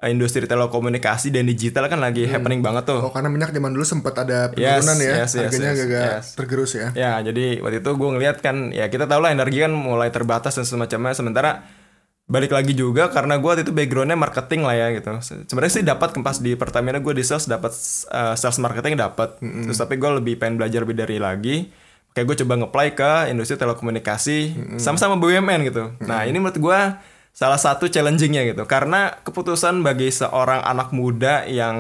industri 0.09 0.49
telekomunikasi 0.49 1.29
dan 1.29 1.45
digital 1.45 1.85
kan 1.93 2.01
lagi 2.01 2.25
happening 2.25 2.65
banget 2.65 2.89
tuh. 2.89 3.05
Oh 3.05 3.13
karena 3.13 3.29
minyak 3.29 3.53
zaman 3.53 3.77
dulu 3.77 3.85
sempat 3.85 4.17
ada 4.25 4.49
Yes, 4.57 4.81
penurunan 4.81 4.97
ya, 4.97 5.13
yes, 5.13 5.31
yes, 5.37 5.53
harganya 5.53 5.71
yes, 5.77 5.85
agak 5.85 6.09
yes. 6.09 6.27
tergerus 6.41 6.71
ya. 6.73 6.89
Ya, 6.97 7.13
jadi 7.21 7.61
waktu 7.61 7.85
itu 7.85 7.91
gue 7.93 8.09
ngeliat 8.17 8.41
kan, 8.41 8.73
ya 8.73 8.89
kita 8.89 9.05
tahu 9.05 9.21
lah 9.21 9.37
energi 9.37 9.61
kan 9.61 9.73
mulai 9.77 10.09
terbatas 10.09 10.57
dan 10.57 10.65
semacamnya. 10.65 11.13
Sementara 11.13 11.69
balik 12.31 12.55
lagi 12.55 12.73
juga 12.73 13.13
karena 13.13 13.37
gue 13.37 13.45
waktu 13.45 13.63
itu 13.67 13.77
backgroundnya 13.77 14.17
marketing 14.17 14.65
lah 14.65 14.73
ya 14.79 14.87
gitu. 14.97 15.13
Se- 15.21 15.45
Sebenarnya 15.45 15.73
sih 15.77 15.85
dapat 15.85 16.17
pas 16.25 16.37
di 16.41 16.57
Pertamina 16.57 16.97
gue 16.97 17.13
di 17.13 17.21
sales 17.21 17.45
dapat 17.45 17.75
uh, 18.09 18.33
sales 18.41 18.57
marketing 18.57 18.97
dapat. 18.97 19.37
Terus 19.37 19.77
tapi 19.77 20.01
gue 20.01 20.11
lebih 20.17 20.41
pengen 20.41 20.57
belajar 20.57 20.81
lebih 20.81 20.97
dari 20.97 21.21
lagi. 21.21 21.69
Kayak 22.17 22.27
gue 22.27 22.37
coba 22.43 22.53
nge-apply 22.59 22.89
ke 22.97 23.11
industri 23.31 23.61
telekomunikasi 23.61 24.39
sama-sama 24.81 25.21
BUMN 25.21 25.61
gitu. 25.69 25.93
Nah 26.09 26.25
ini 26.25 26.41
menurut 26.41 26.57
gue 26.57 26.81
salah 27.31 27.59
satu 27.59 27.89
challengingnya 27.89 28.45
gitu. 28.51 28.67
Karena 28.69 29.11
keputusan 29.23 29.81
bagi 29.81 30.11
seorang 30.13 30.63
anak 30.63 30.93
muda 30.93 31.47
yang 31.47 31.77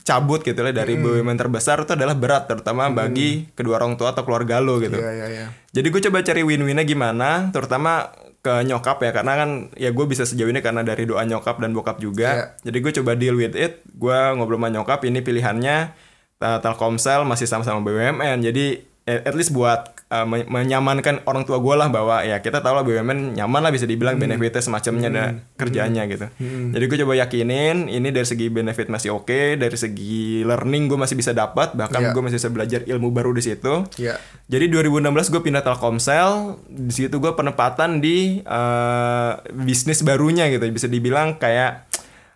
cabut 0.00 0.40
gitu 0.40 0.64
lah 0.64 0.72
dari 0.72 0.96
BUMN 0.96 1.36
terbesar 1.36 1.84
itu 1.84 1.92
adalah 1.92 2.16
berat 2.16 2.48
terutama 2.48 2.88
bagi 2.88 3.52
kedua 3.52 3.76
orang 3.76 4.00
tua 4.00 4.16
atau 4.16 4.24
keluarga 4.24 4.56
lo 4.56 4.80
gitu. 4.80 4.96
Iya 4.96 5.12
iya 5.12 5.26
iya. 5.28 5.46
Jadi 5.76 5.86
gue 5.92 6.00
coba 6.08 6.24
cari 6.24 6.40
win-winnya 6.40 6.88
gimana, 6.88 7.52
terutama 7.52 8.08
ke 8.40 8.64
nyokap 8.64 9.04
ya, 9.04 9.12
karena 9.12 9.36
kan 9.36 9.50
ya 9.76 9.92
gue 9.92 10.06
bisa 10.08 10.24
sejauh 10.24 10.48
ini 10.48 10.64
karena 10.64 10.80
dari 10.80 11.04
doa 11.04 11.20
nyokap 11.28 11.60
dan 11.60 11.76
bokap 11.76 12.00
juga. 12.00 12.56
Jadi 12.64 12.78
gue 12.80 12.92
coba 12.96 13.12
deal 13.12 13.36
with 13.36 13.52
it, 13.52 13.84
gue 13.84 14.18
ngobrol 14.40 14.56
sama 14.56 14.72
nyokap, 14.72 15.04
ini 15.04 15.20
pilihannya 15.20 15.92
Telkomsel 16.40 17.28
masih 17.28 17.44
sama-sama 17.44 17.84
BUMN, 17.84 18.40
jadi 18.40 18.80
at 19.04 19.36
least 19.36 19.52
buat 19.52 19.99
uh, 20.10 20.22
men- 20.22 20.46
menyamankan 20.46 21.22
orang 21.24 21.42
tua 21.42 21.56
gue 21.56 21.74
lah 21.74 21.88
bahwa 21.88 22.20
ya 22.20 22.38
kita 22.38 22.58
tahu 22.58 22.74
lah 22.74 22.82
BUMN 22.82 23.34
nyaman 23.34 23.60
lah 23.60 23.70
bisa 23.70 23.86
dibilang 23.86 24.14
benefitnya 24.16 24.60
semacamnya 24.60 25.08
dan 25.08 25.24
kerjaannya 25.56 26.02
gitu. 26.08 26.26
Jadi 26.70 26.84
gue 26.84 26.98
coba 27.00 27.14
yakinin 27.16 27.86
ini 27.86 28.10
dari 28.10 28.22
segi 28.22 28.46
benefit 28.46 28.86
masih 28.86 29.10
oke, 29.12 29.56
dari 29.56 29.74
segi 29.74 30.42
learning 30.42 30.86
gue 30.86 30.98
masih 30.98 31.14
bisa 31.14 31.30
dapat, 31.30 31.72
bahkan 31.72 32.00
Iya. 32.00 32.12
gue 32.12 32.22
masih 32.22 32.38
bisa 32.38 32.50
belajar 32.50 32.80
ilmu 32.82 33.08
baru 33.10 33.30
di 33.30 33.42
situ. 33.42 33.86
Iya. 33.96 34.18
Jadi 34.46 34.66
2016 34.68 35.00
gue 35.28 35.40
pindah 35.40 35.62
Telkomsel, 35.62 36.58
di 36.66 36.90
situ 36.90 37.16
gue 37.16 37.32
penempatan 37.32 37.98
di 37.98 38.42
eh, 38.42 39.30
bisnis 39.54 40.02
barunya 40.02 40.46
gitu, 40.48 40.62
bisa 40.68 40.86
dibilang 40.86 41.36
kayak 41.36 41.89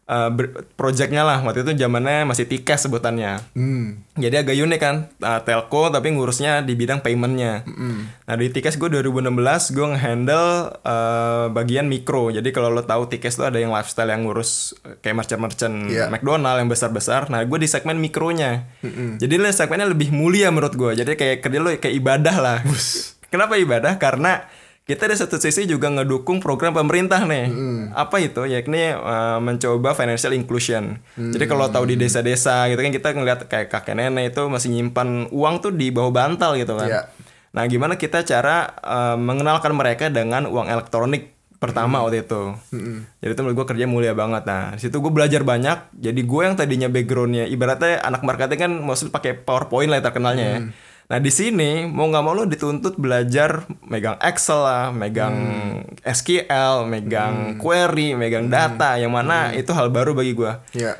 eh, 0.05 0.31
projectnya 0.75 1.23
lah. 1.23 1.41
Waktu 1.41 1.65
itu 1.65 1.73
zamannya 1.77 2.25
masih 2.25 2.45
Tikes 2.45 2.85
sebutannya. 2.85 3.41
Hmm. 3.53 4.05
Jadi 4.15 4.37
agak 4.41 4.55
unik 4.55 4.81
kan, 4.81 4.97
eh, 5.11 5.41
telco 5.43 5.89
tapi 5.89 6.13
ngurusnya 6.13 6.63
di 6.63 6.73
bidang 6.73 7.01
paymentnya. 7.01 7.65
Nah 8.25 8.35
di 8.35 8.49
Tikes 8.49 8.77
gue 8.77 8.89
2016 8.89 9.73
gue 9.73 9.87
ngehandle 9.91 10.49
eh, 10.81 11.47
bagian 11.51 11.87
mikro. 11.87 12.31
Jadi 12.31 12.49
kalau 12.51 12.69
lo 12.69 12.83
tahu 12.83 13.09
Tikes 13.09 13.37
tuh 13.37 13.49
ada 13.49 13.57
yang 13.57 13.73
lifestyle 13.73 14.09
yang 14.09 14.25
ngurus 14.25 14.73
kayak 15.01 15.17
merchant-merchant 15.19 15.77
Iya. 15.91 16.07
McDonald 16.09 16.61
yang 16.61 16.69
besar-besar. 16.69 17.29
Nah 17.29 17.43
gue 17.43 17.59
di 17.59 17.69
segmen 17.69 17.97
mikronya. 17.97 18.69
Jadi 19.19 19.35
lo 19.37 19.49
segmennya 19.49 19.89
lebih 19.89 20.13
mulia 20.13 20.49
menurut 20.49 20.73
gue. 20.73 20.93
Jadi 20.95 21.17
kayak 21.17 21.43
kerja 21.43 21.59
lo 21.59 21.71
kayak 21.75 21.95
ibadah 21.95 22.37
lah. 22.41 22.59
Kenapa 23.33 23.59
ibadah? 23.59 23.99
Karena 23.99 24.47
kita 24.85 25.09
di 25.09 25.17
satu 25.17 25.41
sisi 25.41 25.65
juga 25.65 25.89
ngedukung 25.89 26.45
program 26.45 26.77
pemerintah 26.77 27.25
nih. 27.25 27.49
Apa 27.97 28.21
itu? 28.21 28.45
Yakni 28.45 28.93
uh, 28.93 29.41
mencoba 29.41 29.97
financial 29.97 30.37
inclusion. 30.37 31.01
Jadi 31.17 31.45
kalau 31.49 31.73
tahu 31.73 31.89
di 31.89 31.97
desa-desa 31.97 32.69
gitu 32.69 32.85
kan 32.85 32.93
kita 32.93 33.09
ngeliat 33.17 33.41
kayak 33.49 33.73
kakek 33.73 33.97
nenek 33.97 34.37
itu 34.37 34.45
masih 34.45 34.69
nyimpan 34.77 35.33
uang 35.33 35.65
tuh 35.65 35.73
di 35.73 35.89
bawah 35.89 36.13
bantal 36.13 36.61
gitu 36.61 36.77
kan. 36.77 36.89
Iya. 36.89 37.03
Nah, 37.55 37.65
gimana 37.71 37.95
kita 37.97 38.27
cara 38.27 38.77
uh, 38.83 39.17
mengenalkan 39.17 39.73
mereka 39.73 40.11
dengan 40.13 40.45
uang 40.51 40.69
elektronik 40.69 41.33
pertama 41.63 42.05
waktu 42.05 42.29
itu. 42.29 42.53
Jadi 43.25 43.31
itu 43.33 43.41
menurut 43.41 43.57
gue 43.65 43.67
kerja 43.73 43.87
mulia 43.89 44.13
banget. 44.13 44.45
Nah, 44.45 44.77
di 44.77 44.85
situ 44.85 45.01
gue 45.01 45.09
belajar 45.09 45.41
banyak. 45.49 45.97
Jadi 45.97 46.21
gue 46.29 46.41
yang 46.45 46.61
tadinya 46.61 46.93
backgroundnya 46.93 47.49
ibaratnya 47.49 48.05
anak 48.05 48.21
marketing 48.21 48.61
kan 48.61 48.73
maksud 48.85 49.09
pakai 49.09 49.33
PowerPoint 49.33 49.89
lah 49.89 50.05
terkenalnya 50.05 50.45
ya. 50.45 50.59
Nah 51.05 51.19
di 51.21 51.29
sini 51.29 51.85
mau 51.85 52.09
nggak 52.09 52.25
mau 52.25 52.33
lo 52.33 52.49
dituntut 52.49 52.97
belajar 52.97 53.69
megang 53.85 54.17
Excel 54.25 54.61
lah, 54.65 54.89
megang 54.89 55.37
SQL, 56.01 56.89
megang 56.89 57.61
query, 57.61 58.17
megang 58.17 58.49
data, 58.49 58.97
yang 58.97 59.13
mana 59.13 59.53
itu 59.53 59.69
hal 59.77 59.93
baru 59.93 60.17
bagi 60.17 60.33
gue. 60.33 60.53
Iya. 60.73 60.97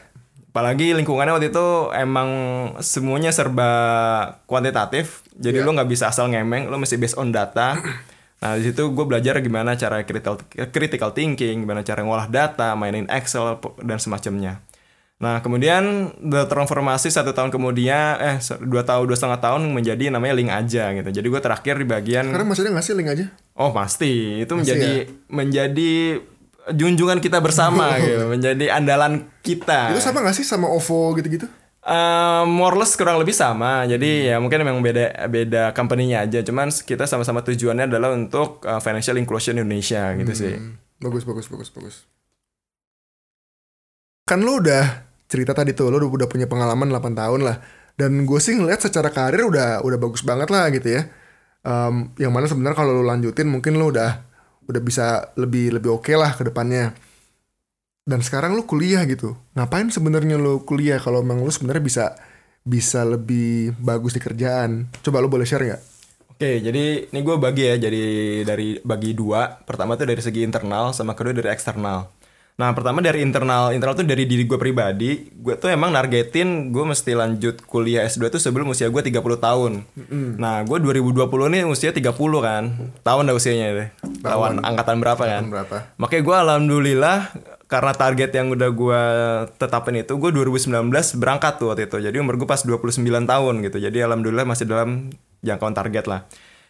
Apalagi 0.55 0.95
lingkungannya 0.95 1.35
waktu 1.35 1.51
itu 1.51 1.91
emang 1.97 2.31
semuanya 2.79 3.35
serba 3.35 3.71
kuantitatif, 4.47 5.27
jadi 5.35 5.67
lo 5.67 5.75
nggak 5.75 5.91
bisa 5.91 6.15
asal 6.15 6.31
ngemeng, 6.31 6.71
lo 6.71 6.79
mesti 6.79 7.01
based 7.01 7.19
on 7.19 7.33
data. 7.33 7.75
Nah 8.45 8.61
di 8.61 8.69
situ 8.69 8.93
gue 8.93 9.07
belajar 9.09 9.41
gimana 9.41 9.73
cara 9.73 10.05
critical 10.05 10.37
critical 10.69 11.17
thinking, 11.17 11.65
gimana 11.65 11.81
cara 11.81 12.05
ngolah 12.05 12.29
data, 12.29 12.77
mainin 12.77 13.09
Excel 13.09 13.57
dan 13.81 13.97
semacamnya. 13.97 14.61
Nah 15.25 15.41
kemudian 15.41 16.13
the 16.21 16.45
transformasi 16.45 17.09
satu 17.09 17.33
tahun 17.33 17.49
kemudian, 17.49 18.21
eh 18.21 18.37
dua 18.61 18.85
tahun 18.85 19.09
dua 19.09 19.17
setengah 19.17 19.41
tahun 19.41 19.73
menjadi 19.73 20.13
namanya 20.13 20.37
link 20.37 20.53
aja 20.53 20.93
gitu. 20.93 21.09
Jadi 21.09 21.27
gue 21.33 21.41
terakhir 21.41 21.81
di 21.81 21.87
bagian 21.89 22.29
Sekarang 22.29 22.49
masih 22.53 22.63
ada 22.69 22.71
nggak 22.77 22.85
sih 22.85 22.93
link 22.93 23.09
aja? 23.09 23.25
Oh 23.57 23.73
pasti 23.73 24.45
itu 24.45 24.53
menjadi 24.53 25.09
menjadi 25.33 26.21
junjungan 26.77 27.25
kita 27.25 27.41
bersama 27.41 27.97
gitu, 28.05 28.29
menjadi 28.29 28.77
andalan 28.77 29.33
kita. 29.41 29.97
Itu 29.97 30.05
sama 30.05 30.21
nggak 30.21 30.37
sih 30.37 30.45
sama 30.45 30.69
OVO 30.69 31.17
gitu-gitu? 31.17 31.49
Eh, 31.85 32.43
more 32.49 32.73
or 32.73 32.81
less 32.81 32.97
kurang 32.97 33.21
lebih 33.21 33.37
sama. 33.37 33.85
Jadi 33.85 34.33
ya 34.33 34.41
mungkin 34.41 34.65
memang 34.65 34.81
beda 34.81 35.29
beda 35.29 35.63
company-nya 35.77 36.25
aja. 36.25 36.41
Cuman 36.41 36.73
kita 36.73 37.05
sama-sama 37.05 37.45
tujuannya 37.45 37.93
adalah 37.93 38.17
untuk 38.17 38.65
uh, 38.65 38.81
financial 38.81 39.21
inclusion 39.21 39.61
Indonesia 39.61 40.17
gitu 40.17 40.33
sih. 40.33 40.57
Hmm, 40.57 40.81
Bagus, 41.05 41.29
bagus, 41.29 41.45
bagus, 41.53 41.69
bagus. 41.69 41.97
Kan 44.25 44.41
lo 44.41 44.57
udah 44.57 45.04
cerita 45.31 45.57
tadi 45.57 45.73
tuh, 45.73 45.91
lo 45.91 45.99
udah, 45.99 46.29
punya 46.29 46.47
pengalaman 46.47 46.89
8 46.91 47.15
tahun 47.17 47.41
lah. 47.45 47.57
Dan 47.95 48.27
gue 48.27 48.41
sih 48.43 48.59
ngeliat 48.59 48.83
secara 48.83 49.11
karir 49.15 49.47
udah 49.47 49.83
udah 49.87 49.99
bagus 50.03 50.27
banget 50.27 50.51
lah 50.51 50.67
gitu 50.75 50.99
ya. 50.99 51.03
Em, 51.65 52.11
yang 52.19 52.35
mana 52.35 52.51
sebenarnya 52.51 52.77
kalau 52.77 52.93
lo 52.93 53.05
lanjutin 53.07 53.47
mungkin 53.47 53.79
lo 53.79 53.89
udah 53.95 54.21
udah 54.67 54.83
bisa 54.83 55.33
lebih 55.39 55.79
lebih 55.79 55.95
oke 55.97 56.13
lah 56.19 56.35
ke 56.35 56.43
depannya. 56.51 56.93
Dan 58.05 58.21
sekarang 58.21 58.53
lo 58.59 58.67
kuliah 58.69 59.07
gitu. 59.09 59.39
Ngapain 59.57 59.89
sebenarnya 59.89 60.37
lo 60.37 60.67
kuliah 60.67 61.01
kalau 61.01 61.23
emang 61.25 61.41
lo 61.41 61.49
sebenarnya 61.49 61.85
bisa 61.85 62.05
bisa 62.65 63.07
lebih 63.07 63.77
bagus 63.79 64.17
di 64.17 64.21
kerjaan? 64.21 64.91
Coba 65.01 65.23
lo 65.23 65.31
boleh 65.31 65.47
share 65.47 65.65
nggak? 65.65 65.83
Oke, 66.35 66.59
jadi 66.59 67.07
ini 67.15 67.21
gue 67.23 67.37
bagi 67.39 67.63
ya, 67.63 67.79
jadi 67.79 68.03
dari 68.43 68.83
bagi 68.83 69.15
dua. 69.15 69.55
Pertama 69.63 69.95
tuh 69.95 70.11
dari 70.11 70.19
segi 70.19 70.43
internal, 70.43 70.91
sama 70.91 71.15
kedua 71.15 71.31
dari 71.31 71.47
eksternal. 71.47 72.11
Nah, 72.55 72.71
pertama 72.71 73.03
dari 73.03 73.19
internal, 73.19 73.75
internal 73.75 73.99
tuh 73.99 74.07
dari 74.07 74.31
diri 74.31 74.47
gue 74.47 74.55
pribadi. 74.55 75.27
Gue 75.35 75.59
tuh 75.59 75.75
emang 75.75 75.91
nargetin 75.91 76.71
gue 76.71 76.85
mesti 76.87 77.11
lanjut 77.11 77.59
kuliah 77.67 78.07
S2 78.07 78.31
tuh 78.31 78.39
sebelum 78.39 78.71
usia 78.71 78.87
gue 78.87 79.03
30 79.03 79.19
tahun. 79.43 79.83
Nah, 80.39 80.63
gue 80.63 80.79
2020 80.79 81.27
nih 81.51 81.67
usia 81.67 81.91
30 81.91 82.15
kan. 82.39 82.71
Tahun 83.03 83.23
dah 83.27 83.35
usianya 83.35 83.67
deh. 83.75 83.89
Tahun 84.23 84.63
angkatan 84.63 85.03
berapa 85.03 85.19
kan? 85.19 85.43
Berapa? 85.51 85.99
Makanya 85.99 86.23
gue 86.23 86.37
alhamdulillah 86.47 87.19
karena 87.67 87.91
target 87.91 88.31
yang 88.31 88.55
udah 88.55 88.71
gue 88.71 89.03
tetapin 89.59 89.99
itu 89.99 90.15
gue 90.15 90.31
2019 90.31 90.71
berangkat 91.19 91.59
tuh 91.59 91.75
waktu 91.75 91.91
itu. 91.91 92.07
Jadi 92.07 92.23
umur 92.23 92.39
gue 92.39 92.47
pas 92.47 92.63
29 92.63 93.03
tahun 93.03 93.55
gitu. 93.67 93.83
Jadi 93.83 93.99
alhamdulillah 93.99 94.47
masih 94.47 94.71
dalam 94.71 95.11
jangkauan 95.43 95.75
target 95.75 96.07
lah. 96.07 96.23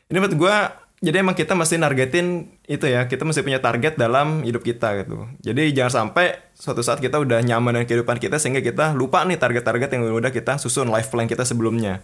Ini 0.08 0.16
menurut 0.16 0.36
gue 0.36 0.54
jadi 1.04 1.20
emang 1.20 1.36
kita 1.36 1.52
mesti 1.52 1.76
nargetin 1.76 2.48
itu 2.64 2.88
ya. 2.88 3.04
Kita 3.04 3.28
mesti 3.28 3.44
punya 3.44 3.60
target 3.60 4.00
dalam 4.00 4.40
hidup 4.40 4.64
kita 4.64 5.04
gitu. 5.04 5.28
Jadi 5.44 5.76
jangan 5.76 6.08
sampai 6.08 6.40
suatu 6.56 6.80
saat 6.80 7.04
kita 7.04 7.20
udah 7.20 7.44
nyaman 7.44 7.76
dengan 7.76 7.86
kehidupan 7.92 8.16
kita 8.16 8.40
sehingga 8.40 8.64
kita 8.64 8.96
lupa 8.96 9.20
nih 9.28 9.36
target-target 9.36 9.92
yang 9.92 10.08
udah 10.08 10.32
kita 10.32 10.56
susun 10.56 10.88
life 10.88 11.12
plan 11.12 11.28
kita 11.28 11.44
sebelumnya. 11.44 12.00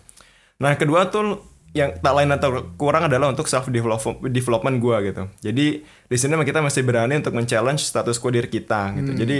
Nah 0.60 0.76
kedua 0.76 1.08
tuh 1.08 1.40
yang 1.72 1.96
tak 1.96 2.12
lain 2.12 2.28
atau 2.34 2.66
kurang 2.76 3.08
adalah 3.08 3.32
untuk 3.32 3.48
self 3.48 3.72
development 4.20 4.76
gue 4.82 4.96
gitu. 5.08 5.22
Jadi 5.40 5.66
di 5.86 6.16
sini 6.20 6.36
emang 6.36 6.44
kita 6.44 6.60
masih 6.60 6.84
berani 6.84 7.16
untuk 7.16 7.32
men-challenge 7.32 7.80
status 7.80 8.20
quo 8.20 8.28
diri 8.28 8.52
kita 8.52 9.00
gitu. 9.00 9.16
Jadi 9.16 9.38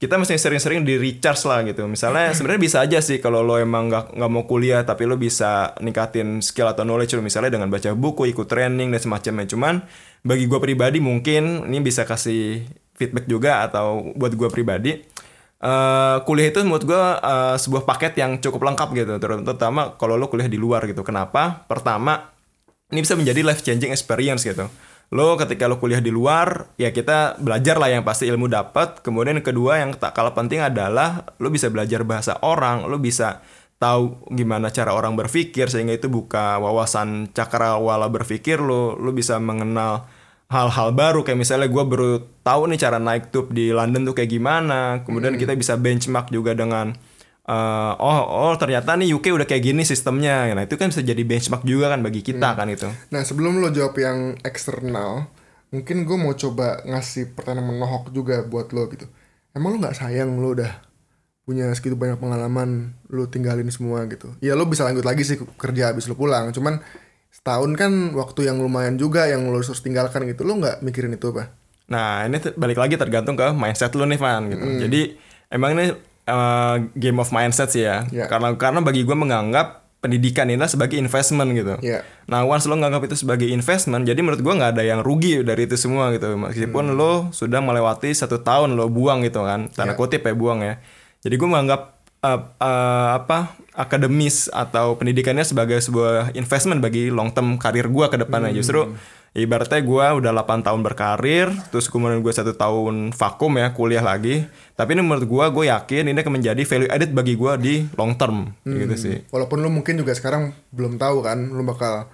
kita 0.00 0.16
mesti 0.16 0.40
sering-sering 0.40 0.80
di 0.80 0.96
recharge 0.96 1.44
lah 1.44 1.60
gitu. 1.60 1.84
Misalnya 1.84 2.32
sebenarnya 2.32 2.62
bisa 2.64 2.78
aja 2.80 2.98
sih 3.04 3.20
kalau 3.20 3.44
lo 3.44 3.60
emang 3.60 3.92
nggak 3.92 4.16
nggak 4.16 4.30
mau 4.32 4.48
kuliah 4.48 4.80
tapi 4.80 5.04
lo 5.04 5.20
bisa 5.20 5.76
ningkatin 5.76 6.40
skill 6.40 6.72
atau 6.72 6.88
knowledge 6.88 7.12
lo 7.12 7.20
misalnya 7.20 7.52
dengan 7.52 7.68
baca 7.68 7.92
buku, 7.92 8.32
ikut 8.32 8.48
training 8.48 8.88
dan 8.96 9.00
semacamnya. 9.04 9.44
Cuman 9.44 9.84
bagi 10.24 10.48
gue 10.48 10.56
pribadi 10.56 11.04
mungkin 11.04 11.68
ini 11.68 11.84
bisa 11.84 12.08
kasih 12.08 12.64
feedback 12.96 13.28
juga 13.28 13.68
atau 13.68 14.16
buat 14.16 14.32
gue 14.32 14.48
pribadi 14.48 14.92
eh 15.60 16.16
kuliah 16.24 16.48
itu 16.48 16.64
menurut 16.64 16.88
gue 16.88 17.04
eh, 17.20 17.56
sebuah 17.60 17.84
paket 17.84 18.16
yang 18.16 18.40
cukup 18.40 18.72
lengkap 18.72 18.88
gitu. 18.96 19.12
Ter- 19.20 19.44
terutama 19.44 20.00
kalau 20.00 20.16
lo 20.16 20.32
kuliah 20.32 20.48
di 20.48 20.56
luar 20.56 20.88
gitu. 20.88 21.04
Kenapa? 21.04 21.68
Pertama 21.68 22.32
ini 22.88 23.04
bisa 23.04 23.20
menjadi 23.20 23.44
life 23.44 23.60
changing 23.60 23.92
experience 23.92 24.48
gitu 24.48 24.64
lo 25.10 25.34
ketika 25.34 25.66
lo 25.66 25.82
kuliah 25.82 25.98
di 25.98 26.14
luar 26.14 26.70
ya 26.78 26.94
kita 26.94 27.42
belajar 27.42 27.82
lah 27.82 27.90
yang 27.90 28.06
pasti 28.06 28.30
ilmu 28.30 28.46
dapat. 28.46 29.02
Kemudian 29.02 29.42
yang 29.42 29.46
kedua 29.46 29.82
yang 29.82 29.90
tak 29.98 30.14
kalah 30.14 30.34
penting 30.34 30.62
adalah 30.62 31.26
lo 31.42 31.50
bisa 31.50 31.66
belajar 31.66 32.06
bahasa 32.06 32.38
orang 32.46 32.86
lo 32.86 32.98
bisa 33.02 33.42
tahu 33.82 34.28
gimana 34.36 34.68
cara 34.70 34.94
orang 34.94 35.16
berpikir 35.18 35.66
sehingga 35.72 35.96
itu 35.96 36.06
buka 36.06 36.62
wawasan 36.62 37.34
cakrawala 37.34 38.06
berpikir 38.06 38.62
lo. 38.62 38.94
Lo 38.94 39.10
bisa 39.10 39.42
mengenal 39.42 40.06
hal-hal 40.50 40.94
baru 40.94 41.22
kayak 41.26 41.38
misalnya 41.38 41.66
gue 41.70 41.84
baru 41.86 42.10
tahu 42.42 42.70
nih 42.70 42.78
cara 42.78 42.98
naik 42.98 43.30
tube 43.30 43.50
di 43.50 43.74
London 43.74 44.06
tuh 44.06 44.14
kayak 44.14 44.30
gimana. 44.30 45.02
Kemudian 45.02 45.34
kita 45.34 45.58
bisa 45.58 45.74
benchmark 45.74 46.30
juga 46.30 46.54
dengan 46.54 46.94
uh, 47.50 47.92
oh 47.98 48.20
oh 48.46 48.54
ternyata 48.54 48.94
nih 48.94 49.10
UK 49.18 49.34
udah 49.34 49.46
kayak 49.50 49.66
gini 49.66 49.82
sistemnya 49.82 50.46
nah 50.54 50.62
itu 50.62 50.78
kan 50.78 50.94
bisa 50.94 51.02
jadi 51.02 51.22
benchmark 51.26 51.66
juga 51.66 51.90
kan 51.90 52.00
bagi 52.06 52.22
kita 52.22 52.54
kan 52.54 52.70
itu 52.70 52.86
Nah 53.10 53.22
sebelum 53.26 53.58
lo 53.58 53.74
jawab 53.74 53.98
yang 53.98 54.38
eksternal, 54.46 55.26
mungkin 55.74 56.06
gue 56.06 56.16
mau 56.16 56.34
coba 56.38 56.82
ngasih 56.86 57.34
pertanyaan 57.34 57.74
menohok 57.74 58.14
juga 58.14 58.46
buat 58.46 58.70
lo 58.70 58.86
gitu. 58.92 59.10
Emang 59.50 59.74
lo 59.74 59.76
nggak 59.82 59.98
sayang 59.98 60.38
lo 60.38 60.54
udah 60.54 60.70
punya 61.42 61.66
segitu 61.74 61.98
banyak 61.98 62.22
pengalaman, 62.22 62.94
lo 63.10 63.26
tinggalin 63.26 63.66
semua 63.74 64.06
gitu. 64.06 64.30
Ya 64.38 64.54
lo 64.54 64.70
bisa 64.70 64.86
lanjut 64.86 65.02
lagi 65.02 65.26
sih 65.26 65.42
kerja 65.58 65.90
habis 65.90 66.06
lo 66.06 66.14
pulang, 66.14 66.54
cuman 66.54 66.78
setahun 67.34 67.70
kan 67.74 68.14
waktu 68.14 68.46
yang 68.46 68.62
lumayan 68.62 68.94
juga 68.94 69.26
yang 69.26 69.50
lo 69.50 69.58
harus 69.58 69.82
tinggalkan 69.82 70.30
gitu. 70.30 70.46
Lo 70.46 70.54
nggak 70.62 70.86
mikirin 70.86 71.18
itu 71.18 71.34
apa? 71.34 71.50
Nah, 71.90 72.22
ini 72.22 72.38
balik 72.54 72.78
lagi 72.78 72.94
tergantung 72.94 73.34
ke 73.34 73.50
mindset 73.50 73.90
lu 73.98 74.06
nih, 74.06 74.14
Van 74.14 74.46
gitu. 74.46 74.62
Jadi 74.86 75.18
emang 75.50 75.74
ini 75.74 75.90
uh, 76.30 76.78
game 76.94 77.18
of 77.18 77.34
mindset 77.34 77.74
sih 77.74 77.82
ya. 77.82 78.06
Ya. 78.14 78.30
Karena 78.30 78.54
karena 78.54 78.78
bagi 78.78 79.02
gue 79.02 79.16
menganggap 79.18 79.80
pendidikan 80.00 80.48
ini 80.48 80.64
sebagai 80.64 80.96
investment 80.96 81.52
gitu. 81.52 81.76
Ya. 81.84 82.00
Nah, 82.24 82.48
once 82.48 82.64
lo 82.64 82.72
nganggap 82.80 83.04
itu 83.04 83.20
sebagai 83.20 83.44
investment, 83.52 84.08
jadi 84.08 84.16
menurut 84.24 84.40
gua 84.40 84.56
nggak 84.56 84.72
ada 84.80 84.84
yang 84.84 85.00
rugi 85.04 85.44
dari 85.44 85.68
itu 85.68 85.76
semua 85.76 86.08
gitu. 86.16 86.40
Meskipun 86.40 86.96
lo 86.96 87.28
sudah 87.36 87.60
melewati 87.60 88.08
satu 88.16 88.40
tahun 88.40 88.80
lo 88.80 88.88
buang 88.88 89.20
gitu 89.28 89.44
kan, 89.44 89.68
tanda 89.68 89.92
Ya. 89.92 89.98
kutip 90.00 90.24
ya 90.24 90.32
buang 90.32 90.64
ya. 90.64 90.80
Jadi 91.20 91.36
gua 91.36 91.48
menganggap 91.52 92.00
uh, 92.24 92.40
uh, 92.56 93.08
apa 93.20 93.52
akademis 93.76 94.48
atau 94.48 94.96
pendidikannya 94.96 95.44
sebagai 95.44 95.76
sebuah 95.84 96.32
investment 96.32 96.80
bagi 96.80 97.12
long 97.12 97.36
term 97.36 97.60
karir 97.60 97.92
gua 97.92 98.08
ke 98.08 98.16
depannya. 98.16 98.56
Justru 98.56 98.96
ibaratnya 99.30 99.78
gua 99.86 100.18
udah 100.18 100.34
8 100.34 100.66
tahun 100.66 100.80
berkarir, 100.82 101.46
terus 101.70 101.86
kemudian 101.86 102.18
gue 102.18 102.32
satu 102.34 102.54
tahun 102.54 103.14
vakum 103.14 103.54
ya 103.58 103.70
kuliah 103.70 104.02
lagi. 104.02 104.46
Tapi 104.74 104.98
ini 104.98 105.02
menurut 105.06 105.26
gua, 105.30 105.46
gue 105.54 105.70
yakin 105.70 106.10
ini 106.10 106.18
akan 106.18 106.34
menjadi 106.42 106.62
value 106.66 106.90
added 106.90 107.10
bagi 107.14 107.34
gua 107.38 107.54
di 107.54 107.86
long 107.94 108.18
term 108.18 108.50
gitu 108.66 108.94
sih. 108.98 109.16
Walaupun 109.30 109.62
lo 109.62 109.70
mungkin 109.70 110.00
juga 110.00 110.16
sekarang 110.16 110.50
belum 110.74 110.98
tahu 110.98 111.22
kan, 111.22 111.50
lo 111.50 111.62
bakal 111.62 112.10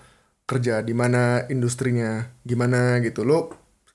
kerja 0.47 0.85
di 0.85 0.95
mana 0.95 1.49
industrinya, 1.49 2.29
gimana 2.45 3.01
gitu. 3.01 3.25
Lo 3.25 3.55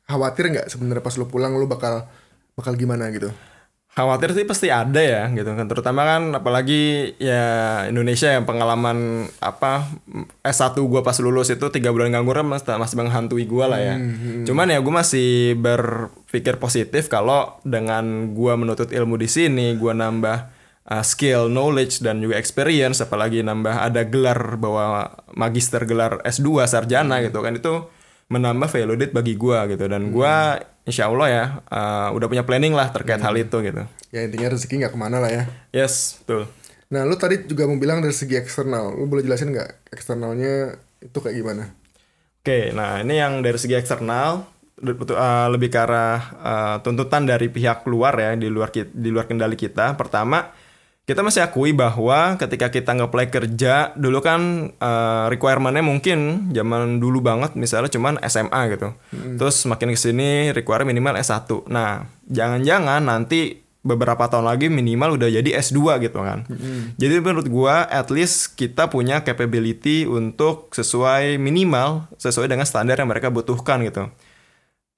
khawatir 0.09 0.51
nggak 0.51 0.67
sebenarnya 0.67 1.03
pas 1.05 1.15
lo 1.15 1.29
pulang 1.29 1.55
lo 1.55 1.69
bakal 1.69 2.09
bakal 2.57 2.73
gimana 2.75 3.07
gitu? 3.13 3.31
Khawatir 3.91 4.31
sih 4.31 4.47
pasti 4.47 4.71
ada 4.71 5.03
ya 5.03 5.27
gitu 5.35 5.51
kan. 5.51 5.67
Terutama 5.67 6.07
kan 6.07 6.31
apalagi 6.31 7.11
ya 7.19 7.43
Indonesia 7.91 8.31
yang 8.31 8.47
pengalaman 8.47 9.27
apa 9.43 9.83
S1 10.47 10.79
gua 10.87 11.03
pas 11.03 11.19
lulus 11.19 11.51
itu 11.51 11.67
tiga 11.75 11.91
bulan 11.91 12.15
nganggur 12.15 12.39
masih, 12.39 12.79
masih 12.79 12.95
menghantui 12.95 13.43
gua 13.43 13.67
lah 13.67 13.83
ya. 13.83 13.95
Cuman 14.47 14.71
ya 14.71 14.79
gua 14.79 15.03
masih 15.03 15.59
berpikir 15.59 16.55
positif 16.55 17.11
kalau 17.11 17.59
dengan 17.67 18.31
gua 18.31 18.55
menuntut 18.55 18.95
ilmu 18.95 19.19
di 19.19 19.27
sini 19.27 19.75
gua 19.75 19.91
nambah 19.91 20.37
uh, 20.87 21.03
skill, 21.03 21.51
knowledge 21.51 21.99
dan 21.99 22.23
juga 22.23 22.39
experience 22.39 23.03
apalagi 23.03 23.43
nambah 23.43 23.75
ada 23.75 24.07
gelar 24.07 24.55
bahwa 24.55 25.19
magister 25.35 25.83
gelar 25.83 26.23
S2 26.23 26.63
sarjana 26.63 27.19
gitu 27.27 27.43
kan. 27.43 27.59
Itu 27.59 27.91
menambah 28.31 28.71
value 28.71 28.95
added 28.95 29.11
bagi 29.11 29.35
gua 29.35 29.67
gitu 29.67 29.91
dan 29.91 30.07
gua 30.07 30.55
insya 30.87 31.11
Allah 31.11 31.27
ya 31.27 31.45
uh, 31.67 32.09
udah 32.15 32.27
punya 32.31 32.47
planning 32.47 32.71
lah 32.71 32.87
terkait 32.89 33.19
hal 33.19 33.35
itu 33.35 33.59
gitu. 33.59 33.83
Ya 34.15 34.23
intinya 34.23 34.55
rezeki 34.55 34.81
nggak 34.81 34.93
ke 34.95 34.99
mana 34.99 35.19
lah 35.19 35.31
ya. 35.31 35.43
Yes, 35.75 36.23
betul. 36.23 36.47
Nah, 36.91 37.07
lu 37.07 37.15
tadi 37.15 37.47
juga 37.47 37.63
mau 37.71 37.79
bilang 37.79 38.03
dari 38.03 38.11
segi 38.11 38.35
eksternal. 38.35 38.91
Lu 38.91 39.07
boleh 39.07 39.23
jelasin 39.23 39.55
nggak 39.55 39.95
eksternalnya 39.95 40.75
itu 40.99 41.17
kayak 41.23 41.35
gimana? 41.39 41.63
Oke, 42.43 42.75
nah 42.75 42.99
ini 42.99 43.15
yang 43.15 43.39
dari 43.39 43.55
segi 43.55 43.79
eksternal 43.79 44.43
uh, 44.81 45.47
lebih 45.47 45.69
ke 45.71 45.79
arah 45.79 46.19
uh, 46.41 46.77
tuntutan 46.83 47.23
dari 47.23 47.47
pihak 47.47 47.87
luar 47.87 48.17
ya 48.19 48.35
di 48.35 48.51
luar 48.51 48.73
di 48.75 49.09
luar 49.13 49.29
kendali 49.29 49.55
kita. 49.55 49.95
Pertama, 49.95 50.51
kita 51.09 51.25
masih 51.25 51.41
akui 51.41 51.73
bahwa 51.73 52.37
ketika 52.37 52.69
kita 52.69 52.93
nge-apply 52.93 53.33
kerja 53.33 53.91
dulu 53.97 54.21
kan 54.21 54.71
uh, 54.77 55.25
requirement-nya 55.33 55.81
mungkin 55.81 56.49
zaman 56.53 57.01
dulu 57.01 57.25
banget 57.25 57.57
misalnya 57.57 57.89
cuman 57.89 58.21
SMA 58.29 58.61
gitu. 58.77 58.93
Terus 59.41 59.65
makin 59.65 59.91
ke 59.91 59.99
sini 59.99 60.53
require 60.53 60.85
minimal 60.85 61.17
S1. 61.17 61.49
Nah, 61.67 62.05
jangan-jangan 62.29 63.01
nanti 63.01 63.59
beberapa 63.81 64.29
tahun 64.29 64.45
lagi 64.45 64.69
minimal 64.69 65.17
udah 65.17 65.25
jadi 65.41 65.57
S2 65.57 66.05
gitu 66.05 66.21
kan. 66.21 66.45
Jadi 67.01 67.15
menurut 67.17 67.49
gua 67.49 67.89
at 67.89 68.13
least 68.13 68.53
kita 68.53 68.85
punya 68.87 69.25
capability 69.25 70.05
untuk 70.05 70.69
sesuai 70.69 71.41
minimal 71.41 72.05
sesuai 72.21 72.45
dengan 72.45 72.69
standar 72.69 73.01
yang 73.01 73.09
mereka 73.09 73.33
butuhkan 73.33 73.81
gitu. 73.83 74.13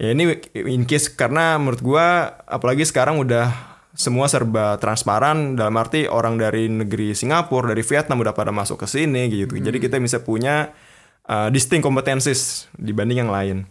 Ya 0.04 0.12
ini 0.12 0.36
in 0.68 0.84
case 0.84 1.08
karena 1.08 1.56
menurut 1.56 1.80
gua 1.80 2.38
apalagi 2.44 2.84
sekarang 2.84 3.24
udah 3.24 3.73
semua 3.94 4.26
serba 4.26 4.82
transparan 4.82 5.54
dalam 5.54 5.78
arti 5.78 6.10
orang 6.10 6.42
dari 6.42 6.66
negeri 6.66 7.14
Singapura, 7.14 7.72
dari 7.72 7.86
Vietnam 7.86 8.26
udah 8.26 8.34
pada 8.34 8.50
masuk 8.50 8.82
ke 8.82 8.88
sini 8.90 9.30
gitu. 9.30 9.54
Jadi 9.54 9.78
kita 9.78 10.02
bisa 10.02 10.22
punya 10.26 10.74
uh, 11.30 11.48
distinct 11.54 11.86
competencies 11.86 12.66
dibanding 12.74 13.22
yang 13.22 13.32
lain. 13.32 13.70